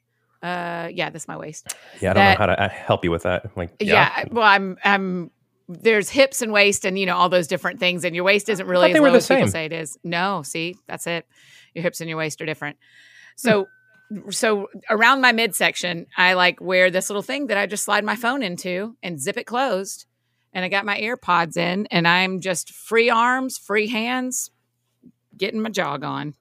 [0.43, 1.75] Uh yeah, that's my waist.
[2.01, 3.57] Yeah, I don't that- know how to uh, help you with that.
[3.57, 4.13] Like, Yeah.
[4.19, 5.31] yeah, well I'm I'm
[5.69, 8.67] there's hips and waist and you know all those different things and your waist isn't
[8.67, 9.99] really as low as people say it is.
[10.05, 11.27] No, see, that's it.
[11.75, 12.79] Your hips and your waist are different.
[13.37, 13.67] So
[14.31, 18.17] so around my midsection, I like wear this little thing that I just slide my
[18.17, 20.07] phone into and zip it closed.
[20.55, 24.51] And I got my AirPods in and I'm just free arms, free hands,
[25.39, 26.35] getting my jog on.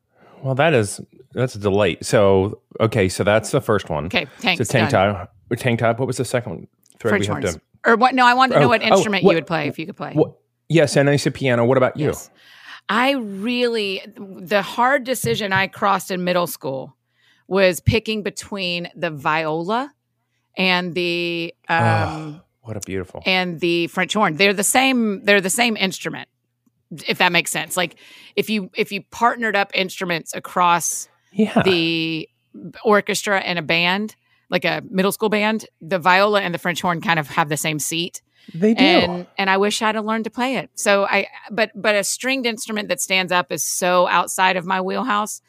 [0.43, 1.01] Well, that is
[1.33, 2.05] that's a delight.
[2.05, 4.05] So, okay, so that's the first one.
[4.07, 4.59] Okay, thanks.
[4.67, 5.33] So tank top.
[5.55, 5.99] Tank top.
[5.99, 6.67] What was the second one?
[6.99, 7.55] Thread French we have horns.
[7.55, 8.13] to- Or what?
[8.15, 9.85] No, I wanted to know Oh, what oh, instrument what- you would play if you
[9.85, 10.13] could play.
[10.13, 10.33] What?
[10.69, 11.63] Yes, and I said piano.
[11.65, 12.07] What about you?
[12.07, 12.29] Yes.
[12.89, 16.95] I really, the hard decision I crossed in middle school
[17.47, 19.93] was picking between the viola
[20.57, 23.21] and the um Oh, what a beautiful.
[23.25, 24.35] and the French horn.
[24.37, 25.23] They're the same.
[25.23, 26.27] They're the same instrument.
[27.07, 27.75] If that makes sense.
[27.75, 27.95] Like
[28.35, 31.61] if you if you partnered up instruments across yeah.
[31.63, 32.29] the
[32.83, 34.15] orchestra and a band,
[34.49, 37.57] like a middle school band, the viola and the French horn kind of have the
[37.57, 38.21] same seat
[38.53, 38.83] they do.
[38.83, 40.69] and and I wish I'd have learned to play it.
[40.75, 44.81] So I but but a stringed instrument that stands up is so outside of my
[44.81, 45.41] wheelhouse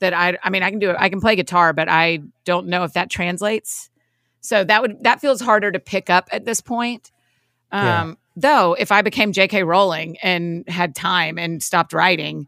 [0.00, 0.96] that I I mean I can do it.
[0.98, 3.90] I can play guitar, but I don't know if that translates.
[4.40, 7.10] So that would that feels harder to pick up at this point.
[7.70, 8.14] Um Yeah.
[8.36, 12.46] Though if I became JK Rowling and had time and stopped writing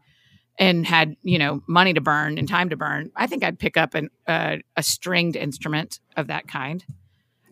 [0.57, 3.75] and had, you know, money to burn and time to burn, I think I'd pick
[3.77, 6.83] up an uh, a stringed instrument of that kind.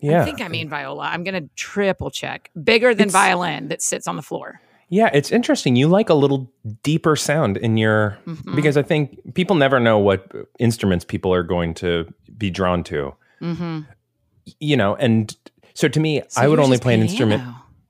[0.00, 0.22] yeah.
[0.22, 1.04] I think I mean viola.
[1.04, 2.50] I'm going to triple check.
[2.62, 4.60] Bigger than It's- violin that sits on the floor.
[4.90, 5.76] Yeah, it's interesting.
[5.76, 8.54] You like a little deeper sound in your Mhm.
[8.54, 13.14] because I think people never know what instruments people are going to be drawn to.
[13.40, 13.80] Mm-hmm.
[14.60, 15.34] You know, and
[15.72, 17.42] so to me, I would only play an instrument.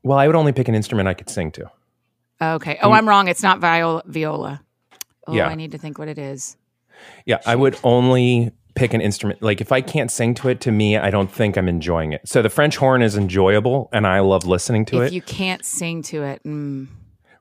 [0.05, 1.71] Well, I would only pick an instrument I could sing to.
[2.41, 2.79] Okay.
[2.83, 2.93] Oh.
[2.93, 3.29] I'm wrong.
[3.29, 4.03] It's not viola.
[4.07, 4.63] Viola.
[5.27, 5.49] Oh, Yeah.
[5.49, 6.57] I need to think what it is.
[7.27, 9.43] Yeah, I would only pick an instrument.
[9.43, 12.29] Like if I can't sing to it, to me, I don't think I'm enjoying it.
[12.29, 15.15] So the French horn is enjoyable, and I love listening to if it.
[15.15, 16.87] you can't sing to it, mm,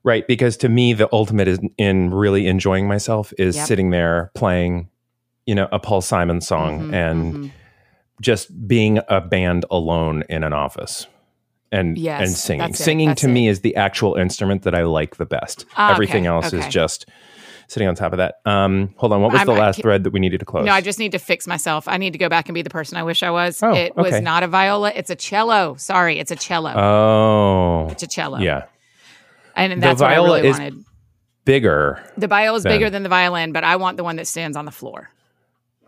[0.05, 3.67] Right, because to me, the ultimate is in really enjoying myself is Yep.
[3.67, 4.89] sitting there playing,
[5.45, 7.51] you know, a Paul Simon song mhm, and mhm.
[8.21, 11.07] just being a band alone in an office
[11.73, 12.59] and Yes, and singing.
[12.59, 13.31] that's it, Singing to it.
[13.31, 15.65] me is the actual instrument that I like the best.
[15.75, 16.59] Ah, Everything okay, else okay.
[16.65, 17.05] is just
[17.67, 18.35] sitting on top of that.
[18.45, 20.65] Um, hold on, what was I'm- the last thread that we needed to close?
[20.65, 21.87] No, I just need to fix myself.
[21.87, 23.61] I need to go back and be the person I wish I was.
[23.63, 24.91] Oh, it was not a viola.
[24.95, 25.75] It's a cello.
[25.77, 26.71] Sorry, it's a cello.
[26.75, 28.37] oh, it's a cello.
[28.37, 28.65] yeah,
[29.55, 30.85] and, The that's what I really is- wanted.
[31.45, 32.03] bigger.
[32.17, 32.73] The viola is then.
[32.73, 35.09] bigger than the violin, but I want the one that stands on the floor.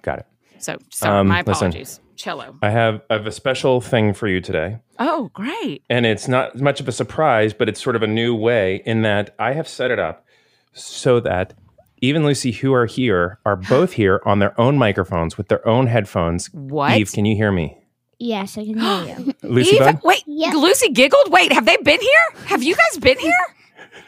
[0.01, 0.25] Got it.
[0.59, 1.71] So, sorry, Um, my listen.
[2.15, 2.23] Apologies.
[2.51, 2.57] Cello.
[2.61, 4.77] I have I have a special thing for you today.
[4.99, 5.83] Oh, great.
[5.89, 9.01] and it's not much of a surprise, but it's sort of a new way in
[9.03, 10.25] that I have set it up
[10.73, 11.53] so that
[12.01, 15.87] even Lucy, who are here, are both here on their own microphones with their own
[15.87, 16.47] headphones.
[16.53, 16.97] What?
[16.97, 17.77] Eve, can you hear me?
[18.19, 19.33] Yes, I can hear you.
[19.43, 20.51] Lucy, Eve, wait, Yeah.
[20.51, 21.31] Lucy giggled.
[21.31, 22.45] Wait, have they been here?
[22.47, 23.45] Have you guys been here?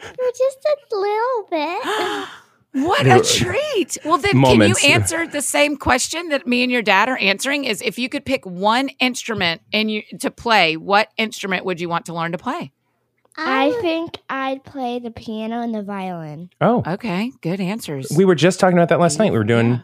[0.38, 2.28] Just a little bit.
[2.72, 3.96] What a treat.
[4.04, 4.80] Well, then, Moments.
[4.80, 7.64] can you answer the same question that me and your dad are answering?
[7.64, 11.88] Is if you could pick one instrument and you to play, what instrument would you
[11.88, 12.72] want to learn to play?
[13.40, 16.50] I think I'd play the piano and the violin.
[16.60, 18.08] Oh, Okay, good answers.
[18.16, 19.30] we were just talking about that last night.
[19.32, 19.80] We were doing Yeah.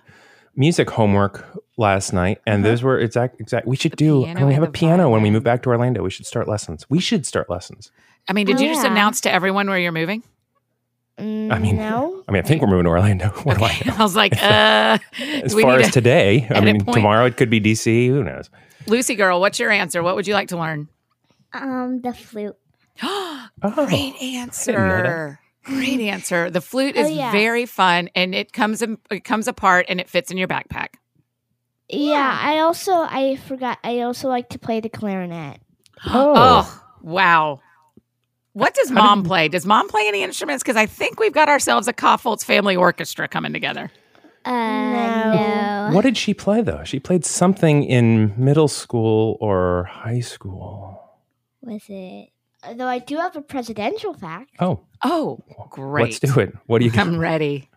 [0.57, 2.71] music homework last night, and Uh-huh.
[2.73, 3.67] those were exact exact.
[3.69, 4.25] We should do.
[4.25, 6.03] piano and we and have a the piano when we move back to Orlando.
[6.03, 6.85] We should start lessons.
[6.91, 7.93] We should start lessons.
[8.29, 8.91] I mean, did Oh, you just yeah.
[8.91, 10.23] announce to everyone where you're moving?
[11.19, 12.25] Mm, I mean, no.
[12.29, 13.29] I mean, I think we're moving to Orlando.
[13.45, 13.95] What do I know?
[13.99, 16.97] I was like, uh, As far as today, I mean, point.
[16.97, 18.09] tomorrow it could be DC.
[18.09, 18.51] Who knows?
[18.87, 20.03] Lucy girl, what's your answer?
[20.03, 20.89] What would you like to learn?
[21.53, 22.57] Um, the flute.
[23.03, 25.39] Oh, Great answer.
[25.65, 26.51] Great answer.
[26.51, 27.33] The flute is Oh, yeah.
[27.33, 30.89] very fun and it comes in, it comes apart and it fits in your backpack.
[31.89, 32.39] Yeah.
[32.43, 33.79] I also I forgot.
[33.85, 35.61] I also like to play the clarinet.
[36.07, 36.69] Oh.
[37.07, 37.61] Oh, wow.
[38.55, 39.49] What does mom did- play?
[39.49, 40.63] Does mom play any instruments?
[40.63, 43.91] Because I think we've got ourselves a Kaufholz family orchestra coming together.
[44.45, 45.91] Uh, no.
[45.93, 46.85] What did she play though?
[46.85, 51.01] She played something in middle school or high school.
[51.63, 52.29] Was it?
[52.77, 54.51] Though I do have a presidential fact.
[54.61, 55.41] Oh, Oh,
[55.71, 56.05] great.
[56.05, 56.55] let's do it.
[56.67, 57.07] What do you got?
[57.07, 57.69] I'm ready.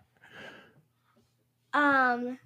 [1.73, 2.37] Um,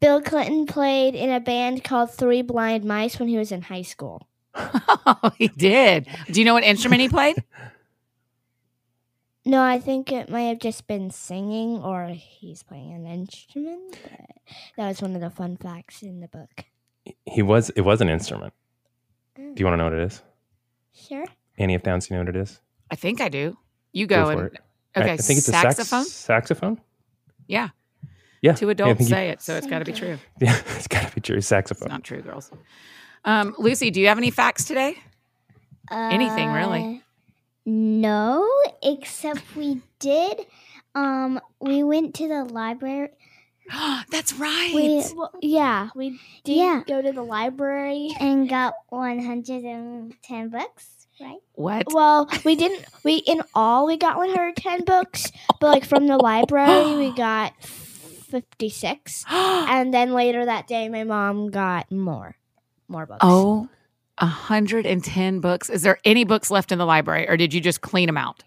[0.00, 3.82] Bill Clinton played in a band called Three Blind Mice when he was in high
[3.82, 4.27] school.
[4.54, 6.06] Oh, he did.
[6.30, 7.42] Do you know what instrument he played?
[9.44, 13.98] No, I think it might have just been singing or he's playing an instrument.
[14.02, 14.26] But
[14.76, 16.64] that was one of the fun facts in the book.
[17.24, 17.70] He was.
[17.70, 18.52] It was an instrument.
[19.38, 19.54] Mm.
[19.54, 20.22] Do you want to know what it is?
[20.92, 21.24] Sure.
[21.56, 21.82] Annie F.
[21.82, 22.60] Downs, you know what it is?
[22.90, 23.56] I think I do.
[23.92, 24.60] You Go go, for and it.
[24.96, 25.12] Okay.
[25.12, 26.00] I, think it's saxophone.
[26.00, 26.80] a sax- saxophone.
[27.46, 27.68] yeah,
[28.42, 28.52] Yeah.
[28.54, 30.18] two Yeah, I adults you- say it, so it's got to be true.
[30.40, 31.36] Yeah, it's got to be true.
[31.38, 31.88] It's Saxophone.
[31.88, 32.50] not true, girls.
[33.24, 34.96] Um, Lucy, do you have any facts today?
[35.90, 36.96] Anything, really.
[36.96, 36.98] Uh,
[37.66, 38.48] No,
[38.82, 40.46] except we did.
[40.94, 43.10] Um, we went to the library.
[44.10, 44.72] That's right.
[44.74, 46.82] We Well, yeah, we did Yeah.
[46.86, 48.10] go to the library.
[48.20, 50.94] and got one hundred and ten books.
[51.20, 51.38] Right?
[51.54, 51.92] what?
[51.92, 52.84] Well, we didn't.
[53.02, 59.24] We in all we got 110 books, but like from the library we got 56,
[59.28, 62.36] and then later that day my mom got more,
[62.88, 63.18] more books.
[63.22, 63.68] oh,
[64.18, 65.70] 110 books.
[65.70, 68.44] Is there any books left in the library, or did you just clean them out?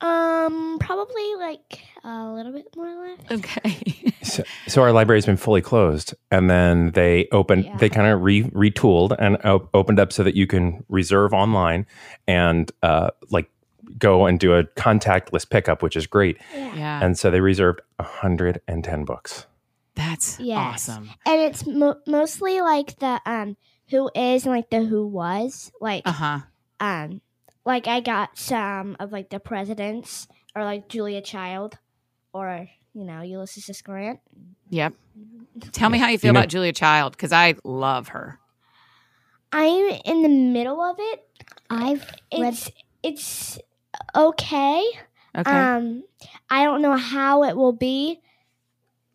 [0.00, 3.32] um, probably like a little bit more left.
[3.32, 4.12] Okay.
[4.24, 7.66] So, so our library's been fully closed, and then they opened.
[7.66, 7.76] Yeah.
[7.76, 11.84] They kind of re- retooled and op- opened up so that you can reserve online
[12.26, 13.50] and uh, like
[13.98, 16.38] go and do a contactless pickup, which is great.
[16.54, 17.04] yeah.
[17.04, 19.46] And so they reserved 110 books.
[19.94, 20.88] That's Yes.
[20.88, 21.10] awesome.
[21.26, 23.56] and it's mo- mostly like the um
[23.90, 26.38] who is and like the who was like Uh huh.
[26.80, 27.20] um
[27.64, 31.78] like I got some of like the presidents or like Julia Child
[32.32, 33.82] or you know Ulysses S.
[33.82, 34.20] Grant.
[34.70, 34.94] Yep.
[35.72, 38.38] Tell me how you feel You know- about Julia Child because I love her.
[39.52, 41.28] I'm in the middle of it.
[41.70, 42.00] I've
[42.32, 42.52] read.
[42.54, 42.70] It's
[43.02, 43.58] it's
[44.16, 44.82] okay.
[45.36, 45.50] Okay.
[45.50, 46.04] Um,
[46.50, 48.20] I don't know how it will be.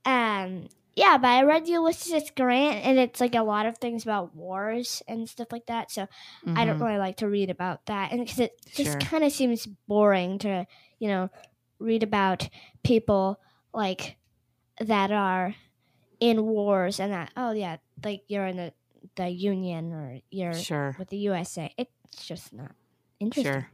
[0.09, 2.31] Um, yeah, but I read Ulysses S.
[2.35, 5.91] Grant, and it's like a lot of things about wars and stuff like that.
[5.91, 6.07] So
[6.47, 6.85] I don't Mhm.
[6.87, 8.99] really like to read about that, and because it just Sure.
[8.99, 10.65] kind of seems boring to
[10.99, 11.29] you know
[11.79, 12.49] read about
[12.83, 13.39] people
[13.73, 14.17] like
[14.81, 15.55] that are
[16.19, 18.73] in wars and that oh yeah like you're in the
[19.15, 20.95] the Union or you're Sure.
[20.99, 21.73] with the USA.
[21.77, 22.71] It's just not
[23.19, 23.53] interesting.
[23.53, 23.69] Sure.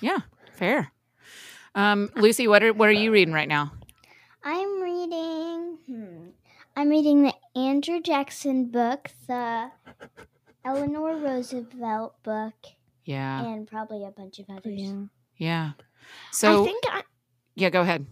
[0.00, 0.20] Yeah.
[0.54, 0.92] Fair.
[1.74, 3.72] Um, Lucy, what are what are you reading right now?
[4.42, 5.49] I'm reading.
[6.80, 9.70] I'm reading the Andrew Jackson book, the
[10.64, 12.54] Eleanor Roosevelt book,
[13.04, 13.44] Yeah.
[13.44, 14.80] and probably a bunch of others.
[14.80, 15.02] Yeah.
[15.36, 15.70] Yeah.
[16.32, 17.02] So I think I,
[17.54, 18.06] yeah, go ahead.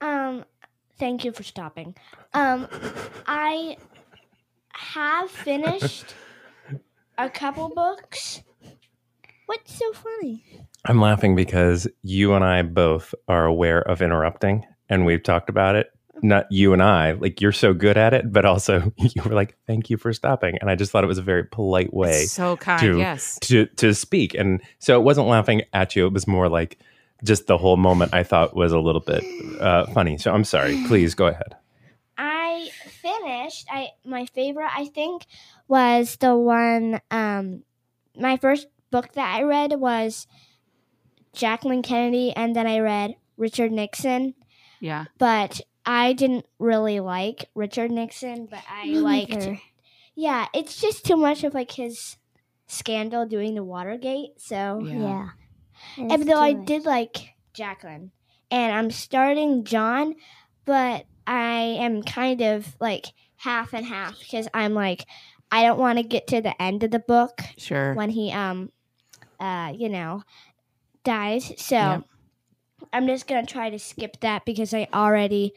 [0.00, 0.44] Um,
[1.00, 1.96] thank you for stopping.
[2.34, 2.68] Um,
[3.26, 3.78] I
[4.72, 6.14] have finished
[7.18, 8.42] a couple books.
[9.46, 10.44] What's so funny?
[10.84, 15.74] I'm laughing because you and I both are aware of interrupting, and we've talked about
[15.74, 15.90] it.
[16.22, 19.56] Not you and I, like you're so good at it, but also you were like,
[19.66, 22.56] "Thank you for stopping," and I just thought it was a very polite way so
[22.56, 22.80] kind.
[22.80, 23.38] to- yes.
[23.42, 24.34] to to speak.
[24.34, 26.78] And so it wasn't laughing at you; it was more like
[27.24, 28.14] just the whole moment.
[28.14, 29.24] I thought was a little bit
[29.60, 30.18] uh, funny.
[30.18, 30.82] So I'm sorry.
[30.86, 31.56] Please go ahead.
[32.16, 32.70] I
[33.02, 33.66] finished.
[33.70, 35.26] I my favorite I think
[35.68, 37.00] was the one.
[37.10, 37.64] Um,
[38.16, 40.26] my first book that I read was
[41.32, 44.34] Jacqueline Kennedy, and then I read Richard Nixon.
[44.80, 45.06] Yeah.
[45.18, 49.30] But I didn't really like Richard Nixon, but I Me liked.
[49.30, 49.60] neither.
[50.14, 52.16] Yeah, it's just too much of like his
[52.66, 54.40] scandal doing the Watergate.
[54.40, 55.28] So, Yeah.
[55.96, 56.04] Yeah.
[56.14, 56.66] and though I much.
[56.66, 58.12] did like Jacqueline,
[58.50, 60.14] and I'm starting John,
[60.64, 65.04] but I am kind of like half and half because I'm like
[65.52, 67.92] I don't want to get to the end of the book Sure.
[67.94, 68.70] when he um
[69.40, 70.22] uh you know
[71.04, 71.52] dies.
[71.58, 72.04] So Yep.
[72.92, 75.52] I'm just gonna try to skip that because I already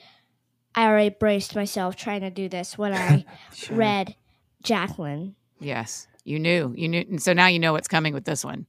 [0.78, 3.26] I already braced myself trying to do this when I
[3.72, 4.16] read
[4.62, 5.36] Jacqueline.
[5.60, 6.72] Yes, you knew.
[6.78, 7.04] You knew.
[7.10, 8.68] And so now you know what's coming with this one.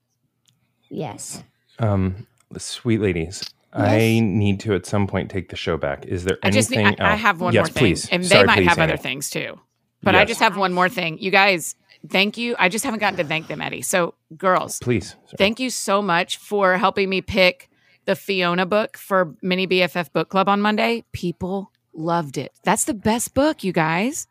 [0.89, 1.45] Yes.
[1.79, 3.45] Um, sweet ladies,
[3.75, 6.07] I need to at some point take the show back.
[6.07, 6.93] Is there I just anything?
[6.93, 8.09] need, I, I have one yes, more thing, please.
[8.09, 8.95] and they Sorry, might please, have Annie.
[8.95, 9.61] other things too.
[10.03, 11.19] But I just have one more thing.
[11.19, 11.75] You guys,
[12.09, 12.57] thank you.
[12.59, 13.83] I just haven't gotten to thank them, Eddie.
[13.83, 15.11] So, girls, Please.
[15.11, 15.37] Sorry.
[15.37, 17.69] thank you so much for helping me pick
[18.07, 21.05] the Fiona book for Mini BFF Book Club on Monday.
[21.13, 22.53] People loved it.
[22.65, 24.27] That's the best book, you guys.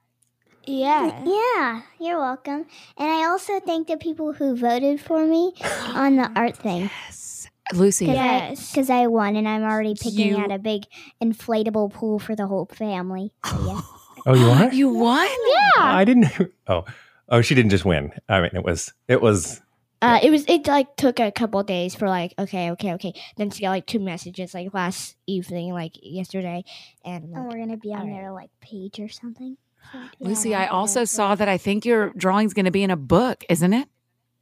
[0.66, 1.24] Yeah.
[1.24, 2.66] Yeah, you're welcome.
[2.98, 5.54] And I also thank the people who voted for me
[5.94, 6.90] on the art thing.
[7.06, 7.48] Yes.
[7.74, 8.72] Lucy, Yes.
[8.72, 10.84] Because I won and I'm already picking You- out a big
[11.22, 13.32] inflatable pool for the whole family.
[13.46, 13.82] So, yeah.
[14.26, 14.74] Oh, you are?
[14.74, 15.28] you won?
[15.28, 15.84] Yeah.
[15.84, 16.28] I didn't.
[16.68, 16.84] Oh,
[17.30, 18.12] oh, she didn't just win.
[18.28, 18.94] I mean, it was.
[19.08, 19.62] It was.
[20.02, 23.50] Uh, it was it like took a couple days for like okay okay okay then
[23.50, 26.64] she got like two messages like last evening like yesterday
[27.04, 28.14] and I'm And we're going to be on Alright.
[28.16, 29.58] their like page or something.
[29.92, 32.84] So, yeah, Lucy, I also really saw that I think your drawing's going to be
[32.84, 33.88] in a book, isn't it?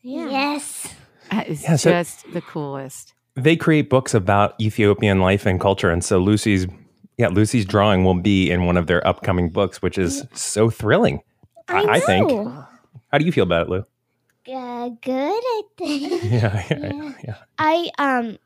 [0.02, 0.94] yeah Yes.
[1.32, 3.13] That is Yeah, so- just the coolest.
[3.36, 6.68] They create books about Ethiopian life and culture, and so Lucy's.
[7.18, 11.22] Yeah, Lucy's drawing will be in one of their upcoming books, which is so thrilling.
[11.68, 12.32] I, I think.
[12.32, 13.84] How do you feel about it, Lou?
[14.47, 16.23] Uh, good, I think.
[16.23, 17.13] Yeah, yeah, Yeah.
[17.23, 17.36] yeah.
[17.58, 18.38] I um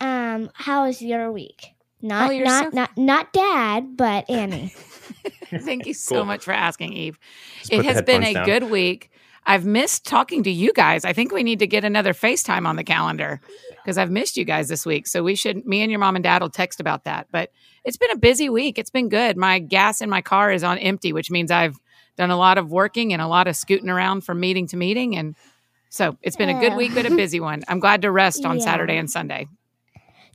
[0.00, 1.66] um how was your week
[2.02, 4.72] not Oh, not so- not not dad but Annie
[5.60, 6.24] Thank you so Cool.
[6.24, 7.18] much for asking, Eve.
[7.60, 8.44] Just It has been a down.
[8.44, 9.10] good week.
[9.46, 11.04] I've missed talking to you guys.
[11.04, 13.40] I think we need to get another FaceTime on the calendar
[13.76, 15.06] because I've missed you guys this week.
[15.06, 17.28] So we should, me and your mom and dad will text about that.
[17.30, 17.50] But
[17.84, 18.78] it's been a busy week.
[18.78, 19.36] It's been good.
[19.36, 21.76] My gas in my car is on empty, which means I've
[22.16, 25.16] done a lot of working and a lot of scooting around from meeting to meeting.
[25.16, 25.34] And
[25.90, 27.62] so it's been a good week, but a busy one.
[27.68, 28.64] I'm glad to rest on Yeah.
[28.64, 29.46] Saturday and Sunday.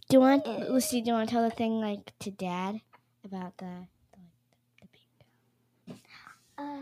[0.10, 2.82] do you want Lucy do you want to tell the thing like to dad
[3.24, 4.88] about the, the,
[5.88, 5.94] the
[6.58, 6.82] Uh,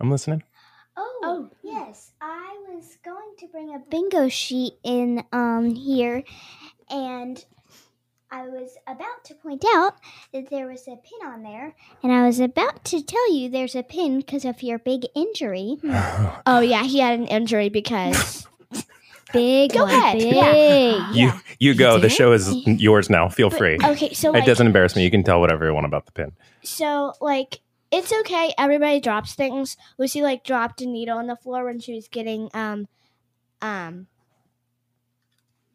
[0.00, 0.42] I'm listening.
[0.96, 1.50] oh, Oh.
[1.62, 2.12] yes.
[2.20, 6.22] I was going to bring a bingo sheet in um here,
[6.90, 7.44] and
[8.30, 9.94] I was about to point out
[10.32, 13.76] that there was a pin on there, and I was about to tell you there's
[13.76, 15.76] a pin because of your big injury.
[16.46, 18.46] oh yeah he had an injury because
[19.32, 20.18] Big Go one, ahead.
[20.18, 20.34] big.
[20.34, 21.02] Yeah.
[21.12, 21.98] You you go.
[21.98, 23.28] The show is yours now.
[23.28, 23.76] Feel free.
[23.82, 25.02] okay so it doesn't embarrass me.
[25.04, 26.32] You can tell whatever you want about the pin.
[26.62, 27.60] so like
[27.92, 31.94] it's okay everybody drops things lucy like dropped a needle on the floor when she
[31.94, 32.88] was getting um
[33.62, 34.08] um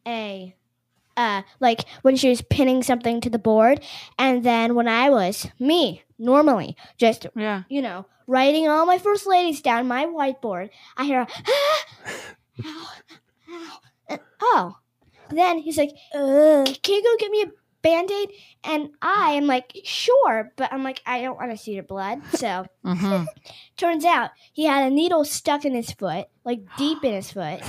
[0.06, 0.54] a
[1.16, 3.80] uh like when she was pinning something to the board
[4.18, 7.62] and then when i was me normally just Yeah.
[7.68, 10.70] you know writing all my first ladies down my whiteboard.
[10.96, 11.82] I hear ah,
[12.64, 12.88] ow,
[13.50, 14.76] ow, and- oh.
[15.30, 17.46] Then he's like can you go get me a
[17.82, 18.30] band-aid?
[18.64, 22.20] And i am like sure but i'm like i don't want to see your blood
[22.34, 22.64] so.
[22.84, 23.24] Hmm
[23.76, 27.60] turns out he had a needle stuck in his foot like deep in his foot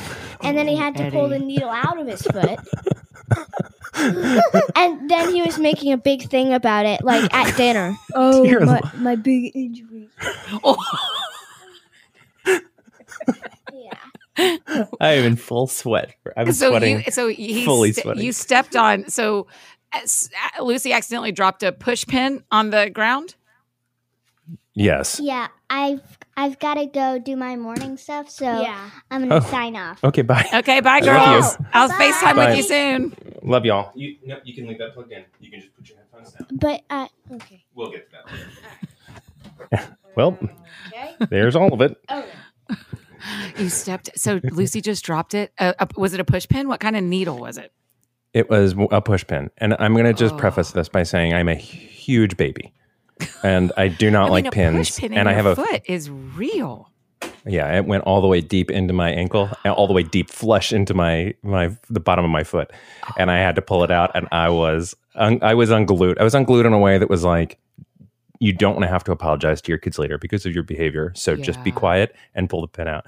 [0.42, 2.60] and then he had to pull the needle out of his foot
[4.76, 8.60] and then he was making a big thing about it like at dinner Oh, Dear
[8.62, 8.94] my, Lord.
[9.00, 10.10] my big injury.
[10.64, 10.78] Oh,
[13.74, 13.94] yeah
[15.00, 16.16] I am in full sweat.
[16.36, 17.04] I'm so sweating.
[17.06, 18.24] you, so he fully ste- sweating.
[18.24, 19.08] you stepped on.
[19.10, 19.46] So
[19.94, 20.00] uh,
[20.64, 23.36] Lucy accidentally dropped a push pin on the ground.
[24.74, 25.20] yes.
[25.20, 26.02] Yeah, I've
[26.36, 29.52] I've got to go do my morning stuff, so yeah I'm gonna Oh.
[29.52, 30.04] sign off.
[30.04, 30.22] Okay.
[30.24, 30.46] Bye.
[30.54, 31.58] Okay, bye, I girls.
[31.74, 31.94] I'll Bye.
[32.12, 32.46] FaceTime Bye.
[32.50, 33.16] with you soon.
[33.44, 33.92] Love y'all.
[33.96, 35.24] You no, you can leave that plugged in.
[35.40, 36.48] You can just put your headphones down.
[36.52, 38.18] but uh okay We'll get to
[39.72, 39.88] that.
[40.16, 40.38] well,
[41.30, 41.98] there's all of it.
[42.10, 42.26] oh
[43.58, 44.10] You stepped.
[44.18, 45.54] So Lucy just dropped it.
[45.58, 46.68] Uh, uh, was it a push pin?
[46.68, 47.72] What kind of needle was it?
[48.34, 50.38] It was a push pin, and I'm going to just Oh.
[50.40, 52.74] preface this by saying I'm a huge baby,
[53.44, 54.90] and I do not I like mean, pins.
[54.92, 56.90] push pin in and I have a foot is real.
[57.46, 57.78] yeah.
[57.78, 60.94] It went all the way deep into my ankle, all the way deep flush into
[60.94, 62.72] my my the bottom of my foot,
[63.18, 66.18] and I had to pull it out, and I was un, I was unglued.
[66.20, 67.60] I was unglued in a way that was like.
[68.40, 71.14] You don't want to have to apologize to your kids later because of your behavior.
[71.16, 73.06] So just be quiet and pull the pin out.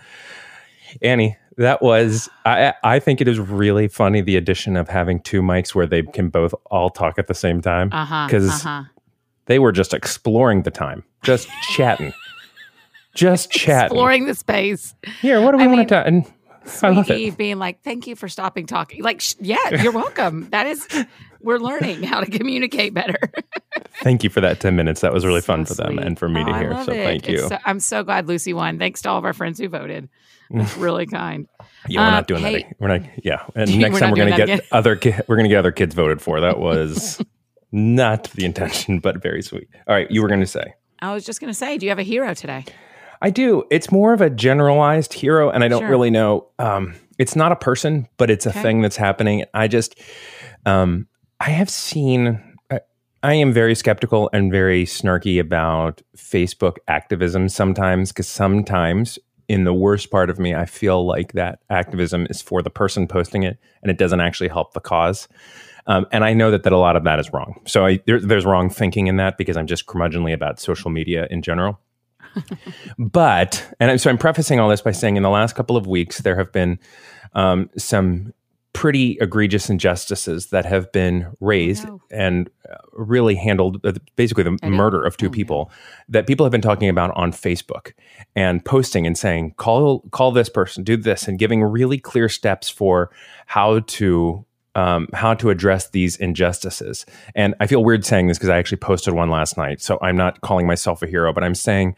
[1.02, 5.42] Annie, that was I I think it is really funny the addition of having two
[5.42, 7.90] mics where they can both all talk at the same time.
[7.92, 8.28] Uh huh.
[8.30, 8.84] 'Cause uh huh.
[9.48, 12.14] They were just exploring the time, just chatting.
[13.14, 13.86] Just chatting.
[13.96, 14.94] Exploring the space.
[15.22, 16.08] Here, what do we I want mean, to talk?
[16.08, 16.26] And
[16.66, 17.38] I Sweet love it.
[17.38, 20.50] Being like, "Thank you for stopping talking." Like, sh- yeah, you're welcome.
[20.50, 20.86] That is,
[21.40, 23.18] we're learning how to communicate better.
[24.02, 25.00] Thank you for that 10 minutes.
[25.02, 26.84] That was really So fun for them and for me Oh, to hear.
[26.84, 27.04] So it.
[27.06, 27.48] thank you.
[27.48, 28.78] so- I'm so glad Lucy won.
[28.80, 30.10] Thanks to all of our friends who voted.
[30.50, 31.48] It's really kind.
[31.88, 32.76] yeah, we're Um, not doing hey- that.
[32.80, 33.46] We're not, yeah.
[33.56, 34.62] And next time we're going to get again.
[34.74, 36.42] other, ki- we're going to get other kids voted for.
[36.42, 37.22] That was
[37.72, 39.68] not the intention, but very sweet.
[39.88, 40.74] All right, you were going to say.
[41.00, 42.66] I was just going to say, do you have a hero today?
[43.22, 43.64] I do.
[43.72, 45.90] It's more of a generalized hero, and I don't Sure.
[45.90, 46.48] really know.
[46.60, 48.62] Um, it's not a person, but it's a Okay.
[48.62, 49.44] thing that's happening.
[49.54, 50.00] I just,
[50.66, 51.08] um,
[51.40, 52.42] I have seen.
[52.72, 52.80] I,
[53.24, 59.74] I am very skeptical and very snarky about Facebook activism sometimes, because sometimes in the
[59.74, 63.58] worst part of me, I feel like that activism is for the person posting it,
[63.82, 65.28] and it doesn't actually help the cause.
[65.88, 67.62] Um, and I know that, that a lot of that is wrong.
[67.66, 71.28] So I, there, there's wrong thinking in that because I'm just curmudgeonly about social media
[71.30, 71.80] in general.
[72.98, 75.88] but, and I'm, so I'm prefacing all this by saying in the last couple of
[75.88, 76.80] weeks, there have been
[77.34, 78.34] um, some
[78.76, 82.02] pretty egregious injustices that have been raised no.
[82.12, 85.34] and uh, really handled uh, basically the murder of two oh, no.
[85.34, 85.72] people
[86.10, 87.94] that people have been talking about on Facebook
[88.36, 92.68] and posting and saying call call this person do this and giving really clear steps
[92.68, 93.10] for
[93.46, 97.06] how to um, how to address these injustices.
[97.34, 99.82] And I feel weird saying this because I actually posted one last night.
[99.82, 101.96] So I'm not calling myself a hero, but I'm saying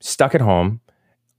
[0.00, 0.80] stuck at home,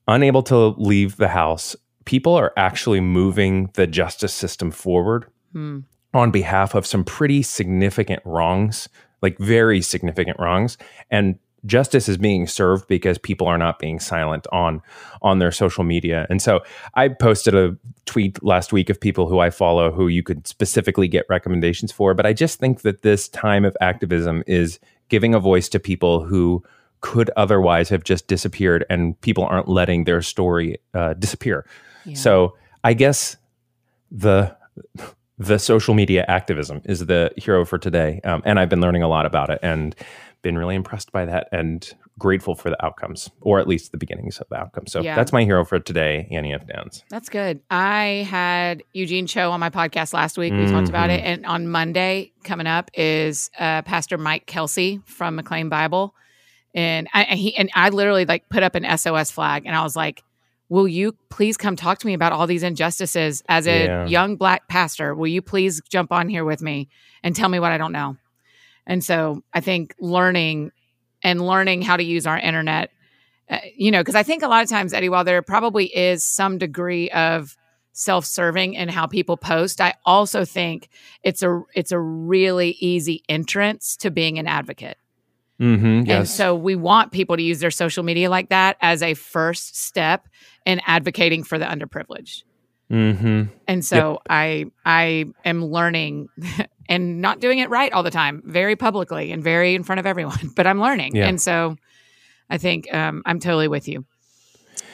[0.08, 5.80] unable to leave the house, people are actually moving the justice system forward Hmm.
[6.14, 8.90] on behalf of some pretty significant wrongs,
[9.22, 10.78] like very significant wrongs.
[11.10, 14.82] And justice is being served because people are not being silent on
[15.22, 16.28] on their social media.
[16.30, 16.62] And so
[16.96, 21.08] I posted a tweet last week of people who I follow who you could specifically
[21.08, 25.40] get recommendations for, but I just think that this time of activism is giving a
[25.40, 26.64] voice to people who
[27.02, 31.66] could otherwise have just disappeared and people aren't letting their story uh, disappear.
[32.06, 32.16] Yeah.
[32.16, 33.38] So I guess
[34.12, 34.56] the
[35.40, 39.08] the social media activism is the hero for today, um, and I've been learning a
[39.08, 39.96] lot about it and
[40.44, 41.90] been really impressed by that and
[42.20, 44.92] grateful for the outcomes, or at least the beginnings of the outcomes.
[44.92, 45.16] So Yeah.
[45.16, 46.68] that's my hero for today, Annie F.
[46.68, 47.04] Downs.
[47.10, 47.62] That's good.
[47.72, 50.54] I had Eugene Cho on my podcast last week.
[50.54, 51.24] We talked about it.
[51.24, 56.14] And on Monday, coming up, is uh, Pastor Mike Kelsey from McLean Bible.
[56.76, 59.82] And I, and he and I literally like put up an SOS flag and I
[59.84, 60.24] was like,
[60.70, 64.06] Will you please come talk to me about all these injustices as a Yeah.
[64.08, 65.14] young black pastor?
[65.14, 66.90] Will you please jump on here with me
[67.22, 68.18] and tell me what I don't know?
[68.86, 70.72] And so I think learning
[71.24, 72.92] and learning how to use our internet
[73.50, 76.24] uh, you know, because I think a lot of times, Eddie, while there probably is
[76.24, 77.58] some degree of
[77.92, 80.90] self-serving in how people post, I also think
[81.24, 84.98] it's a it's a really easy entrance to being an advocate.
[85.60, 89.14] Mm-hmm, And so we want people to use their social media like that as a
[89.14, 90.28] first step
[90.66, 92.44] in advocating for the underprivileged.
[92.90, 93.44] mm-hmm.
[93.68, 96.30] And so I I am learning
[96.90, 100.06] and not doing it right all the time, very publicly and very in front of
[100.06, 101.16] everyone, but I'm learning.
[101.16, 101.28] Yeah.
[101.28, 101.76] And so
[102.50, 104.06] I think um, I'm totally with you.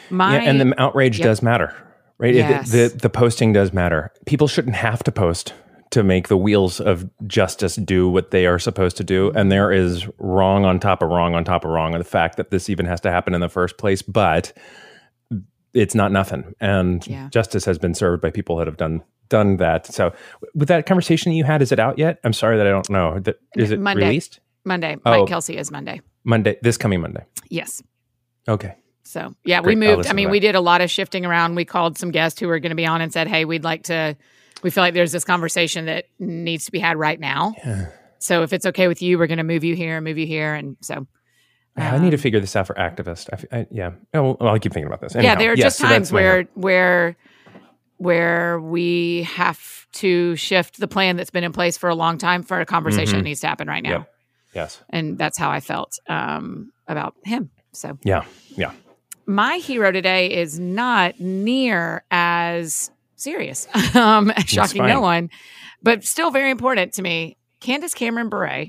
[0.10, 1.26] My yeah, and the outrage Yep.
[1.26, 1.76] does matter,
[2.18, 2.34] right?
[2.34, 2.72] Yes.
[2.72, 4.12] The, the the posting does matter.
[4.26, 5.54] People shouldn't have to post
[5.92, 9.32] to make the wheels of justice do what they are supposed to do.
[9.36, 12.38] And there is wrong on top of wrong on top of wrong, and the fact
[12.38, 14.54] that this even has to happen in the first place, but
[15.74, 16.54] it's not nothing.
[16.60, 17.30] And Yeah.
[17.32, 19.86] justice has been served by people that have done done that.
[19.86, 20.12] So,
[20.56, 22.20] with that conversation you had, is it out yet?
[22.24, 23.20] I'm sorry that I don't know.
[23.20, 24.06] That is it Monday.
[24.06, 25.12] released Monday, Oh.
[25.20, 26.02] Mike Kelsey is Monday.
[26.24, 26.58] Monday?
[26.64, 27.24] This coming Monday.
[27.50, 27.84] Yes.
[28.48, 28.74] Okay.
[29.04, 29.78] So yeah, Great.
[29.78, 30.08] we moved.
[30.08, 31.54] I mean, we did a lot of shifting around.
[31.56, 33.84] We called some guests who were going to be on and said, "Hey, we'd like
[33.84, 34.18] to.
[34.64, 37.54] We feel like there's this conversation that needs to be had right now.
[38.18, 40.54] So if it's okay with you, we're going to move you here, move you here,
[40.56, 41.02] and so Yeah,
[41.80, 43.30] I need to Um, figure this out for activists.
[43.52, 43.92] I I yeah.
[44.14, 45.16] Oh, well, I'll keep thinking about this.
[45.16, 46.22] yeah, there are yes, just so times hero.
[46.22, 47.18] where where
[47.98, 52.44] where we have to shift the plan that's been in place for a long time
[52.44, 53.20] for a conversation Mhm.
[53.20, 53.90] that needs to happen right now.
[53.90, 54.14] Yep.
[54.56, 54.84] Yes.
[54.90, 57.50] And that's how I felt um, about him.
[57.74, 58.24] So Yeah.
[58.56, 58.72] Yeah.
[59.26, 65.30] my hero today is not near as serious, um, shocking no one,
[65.84, 67.36] but still very important to me.
[67.60, 68.68] Candace Cameron Bure,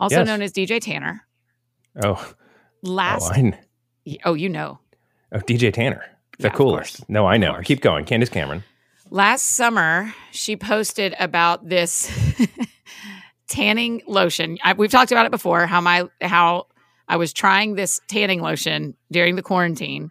[0.00, 0.26] also Yes.
[0.26, 1.26] known as DJ Tanner,
[2.02, 2.24] Oh.
[2.84, 3.30] Oh, last.
[3.32, 3.58] I kn-
[4.24, 4.78] Oh, you know.
[5.32, 6.04] oh, DJ Tanner,
[6.38, 7.08] the Yeah, coolest.
[7.08, 7.60] No, I know.
[7.62, 8.04] Keep going.
[8.04, 8.64] Candace Cameron.
[9.10, 12.10] Last summer, she posted about this
[13.48, 14.58] tanning lotion.
[14.64, 15.66] I, we've talked about it before.
[15.66, 16.66] How my how
[17.08, 20.10] I was trying this tanning lotion during the quarantine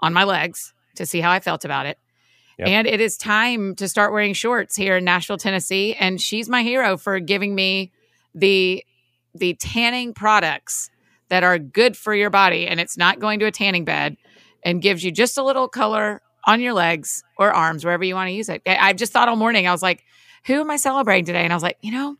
[0.00, 1.98] on my legs to see how I felt about it.
[2.58, 2.68] Yep.
[2.68, 5.94] And it is time to start wearing shorts here in Nashville, Tennessee.
[5.94, 7.92] And she's my hero for giving me
[8.34, 8.84] the
[9.34, 10.90] the tanning products
[11.28, 14.16] that are good for your body, and it's not going to a tanning bed,
[14.62, 18.28] and gives you just a little color on your legs or arms, wherever you want
[18.28, 18.62] to use it.
[18.66, 20.04] I, I just thought all morning, I was like,
[20.46, 21.44] who am I celebrating today?
[21.44, 22.16] And I was like, you know,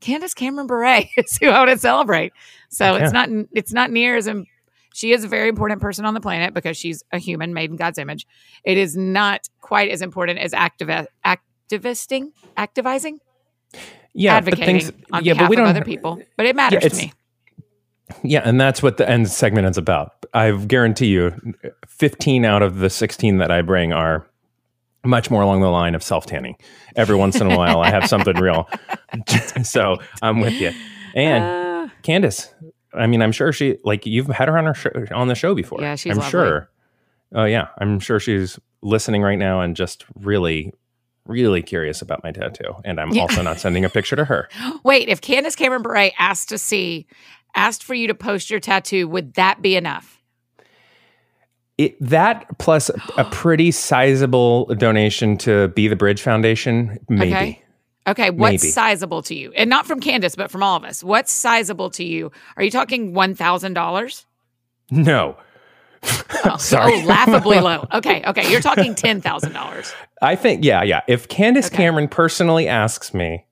[0.00, 2.32] Candace Cameron Bure is who I want to celebrate.
[2.68, 4.46] So it's not it's not near as im-
[4.92, 7.76] she is a very important person on the planet because she's a human made in
[7.76, 8.26] God's image.
[8.64, 13.18] It is not quite as important as activi- activisting, activizing.
[14.12, 16.20] Yeah, advocating but things, on yeah, behalf but we of don't other people.
[16.36, 17.12] But it matters to me.
[18.22, 20.14] Yeah, and that's what the end segment is about.
[20.34, 21.34] I guarantee you,
[21.86, 24.26] 15 out of the 16 that I bring are
[25.04, 26.56] much more along the line of self tanning.
[26.96, 28.68] Every once in a while, I have something real.
[29.62, 30.72] so I'm with you.
[31.14, 32.52] And Uh, Candace,
[32.94, 35.54] I mean, I'm sure she, like, you've had her on, her show, on the show
[35.54, 35.80] before.
[35.80, 36.30] Yeah, she's I'm lovely.
[36.30, 36.70] sure.
[37.34, 37.68] Oh, yeah.
[37.78, 40.72] I'm sure she's listening right now and just really,
[41.26, 42.74] really curious about my tattoo.
[42.84, 43.22] And I'm Yeah.
[43.22, 44.48] also not sending a picture to her.
[44.84, 47.06] wait, if Candace Cameron Bure asked to see,
[47.54, 50.20] asked for you to post your tattoo, would that be enough?
[51.78, 57.34] It, that plus a pretty sizable donation to Be the Bridge Foundation, maybe.
[57.34, 57.62] Okay.
[58.06, 58.70] Okay, what's Maybe.
[58.72, 59.52] sizable to you?
[59.52, 61.04] And not from Candace, but from all of us.
[61.04, 62.32] What's sizable to you?
[62.56, 64.26] Are you talking one thousand dollars?
[64.90, 65.36] No.
[66.42, 66.94] Oh, Sorry.
[66.94, 67.86] oh, laughably low.
[67.92, 68.50] Okay, okay.
[68.50, 69.92] You're talking ten thousand dollars.
[70.22, 71.02] I think, yeah, yeah.
[71.06, 71.76] If Candace Okay.
[71.76, 73.44] Cameron personally asks me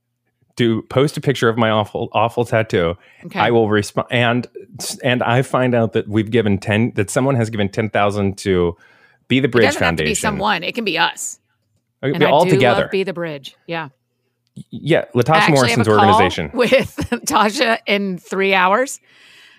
[0.58, 3.40] to post a picture of my awful, awful tattoo, Okay.
[3.40, 4.06] I will respond.
[4.10, 4.46] And
[5.02, 8.76] and I find out that we've given ten, that someone has given ten thousand to
[9.28, 10.10] Be the it Bridge doesn't have to Foundation.
[10.10, 10.62] be someone.
[10.62, 11.40] It can be us.
[12.02, 12.88] Okay, And I all do together.
[12.92, 13.56] Be the Bridge.
[13.66, 13.88] Yeah.
[14.70, 16.50] yeah, Latasha Morrison's organization.
[16.54, 16.94] with
[17.26, 19.00] Tasha in three hours.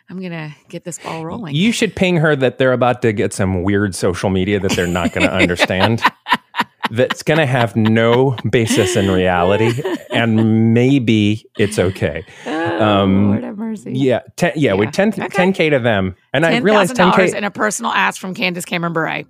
[0.10, 1.54] I'm gonna get this ball rolling.
[1.56, 4.88] You should ping her that they're about to get some weird social media that they're
[4.88, 6.02] not going to understand.
[6.92, 9.82] That's going to have no basis in reality,
[10.12, 12.24] and maybe it's okay.
[12.46, 13.92] oh, um, Lord have mercy.
[13.94, 14.92] Yeah, ten, yeah, we Yeah.
[14.92, 15.52] 10 Okay.
[15.52, 17.38] k to them, and I realized thousand ten dollars k.
[17.38, 19.24] and a personal ask from Candace Cameron Bure.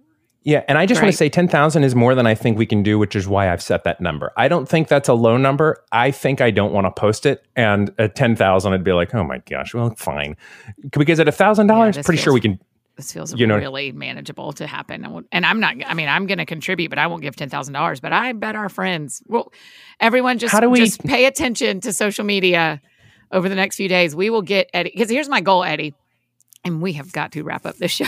[0.43, 2.65] Yeah, and I just want to say ten thousand is more than I think we
[2.65, 4.31] can do, which is why I've set that number.
[4.37, 5.83] I don't think that's a low number.
[5.91, 9.13] I think I don't want to post it, and at ten thousand, I'd be like,
[9.13, 10.37] oh my gosh, well, fine,
[10.91, 12.57] because at a thousand dollars, this pretty sure we can.
[12.99, 15.05] This feels You know- really manageable to happen.
[15.05, 15.75] And- And I'm not.
[15.87, 18.01] I mean, I'm going to contribute, but I won't give ten thousand dollars.
[18.01, 19.23] But I bet our friends.
[19.25, 19.53] Well,
[20.01, 22.81] everyone just How do we- just pay attention to social media
[23.31, 24.15] over the next few days.
[24.17, 25.93] We will get Eddie because here's my goal, Eddie,
[26.65, 28.05] and we have got to wrap up this show.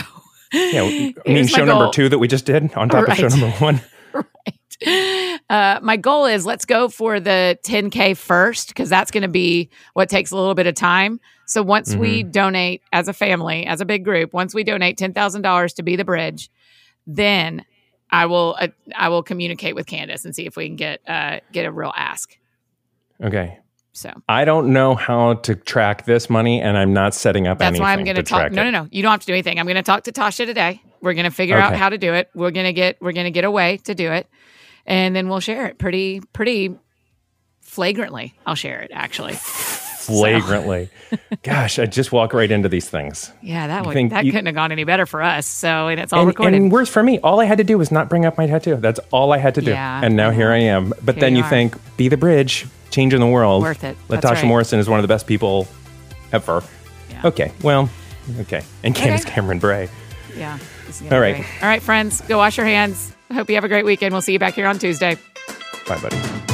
[0.52, 3.50] Yeah, I mean, show number two that we just did on top of show number
[3.52, 3.80] one.
[4.12, 5.31] right.
[5.52, 9.68] Uh, my goal is let's go for the 10K first because that's going to be
[9.92, 11.20] what takes a little bit of time.
[11.44, 15.74] So once we donate as a family, as a big group, once we donate $10,000
[15.74, 16.50] to be the bridge,
[17.06, 17.66] then
[18.10, 21.40] I will uh, I will communicate with Candace and see if we can get uh,
[21.52, 22.38] get a real ask.
[23.22, 23.58] Okay.
[23.92, 27.68] So I don't know how to track this money, and I'm not setting up that's
[27.68, 28.52] anything why I'm going to talk.
[28.52, 28.88] No, no, no.
[28.90, 29.58] You don't have to do anything.
[29.58, 30.80] I'm going to talk to Tasha today.
[31.02, 32.30] We're going to figure out how to do it.
[32.34, 34.28] We're going to get we're going to get a way to do it,
[34.86, 36.74] and then we'll share it pretty pretty
[37.60, 38.34] flagrantly.
[38.46, 39.34] I'll share it actually.
[39.34, 40.90] Flagrantly.
[41.44, 43.30] Gosh, I just walk right into these things.
[43.40, 45.46] Yeah, that would that you- couldn't have gone any better for us.
[45.46, 46.60] So and it's all And, recorded.
[46.60, 48.76] and worse for me, all I had to do was not bring up my tattoo.
[48.76, 49.70] That's all I had to do.
[49.70, 50.50] Yeah, and now here.
[50.50, 50.92] I am.
[51.02, 53.62] But Here then you think, be the bridge, changing the world.
[53.62, 53.96] Worth it.
[54.08, 54.44] Latasha right.
[54.44, 55.68] Morrison is one of the best people
[56.32, 56.64] ever.
[57.10, 57.22] Yeah.
[57.26, 57.88] Okay, well,
[58.40, 58.62] okay.
[58.82, 59.30] And Candace Okay.
[59.34, 59.86] Cameron Bure.
[60.36, 60.58] yeah.
[60.86, 61.36] this is gonna All right.
[61.62, 63.14] All right, friends, go wash your hands.
[63.32, 64.12] Hope you have a great weekend.
[64.12, 65.16] We'll see you back here on Tuesday.
[65.88, 66.51] Bye, buddy.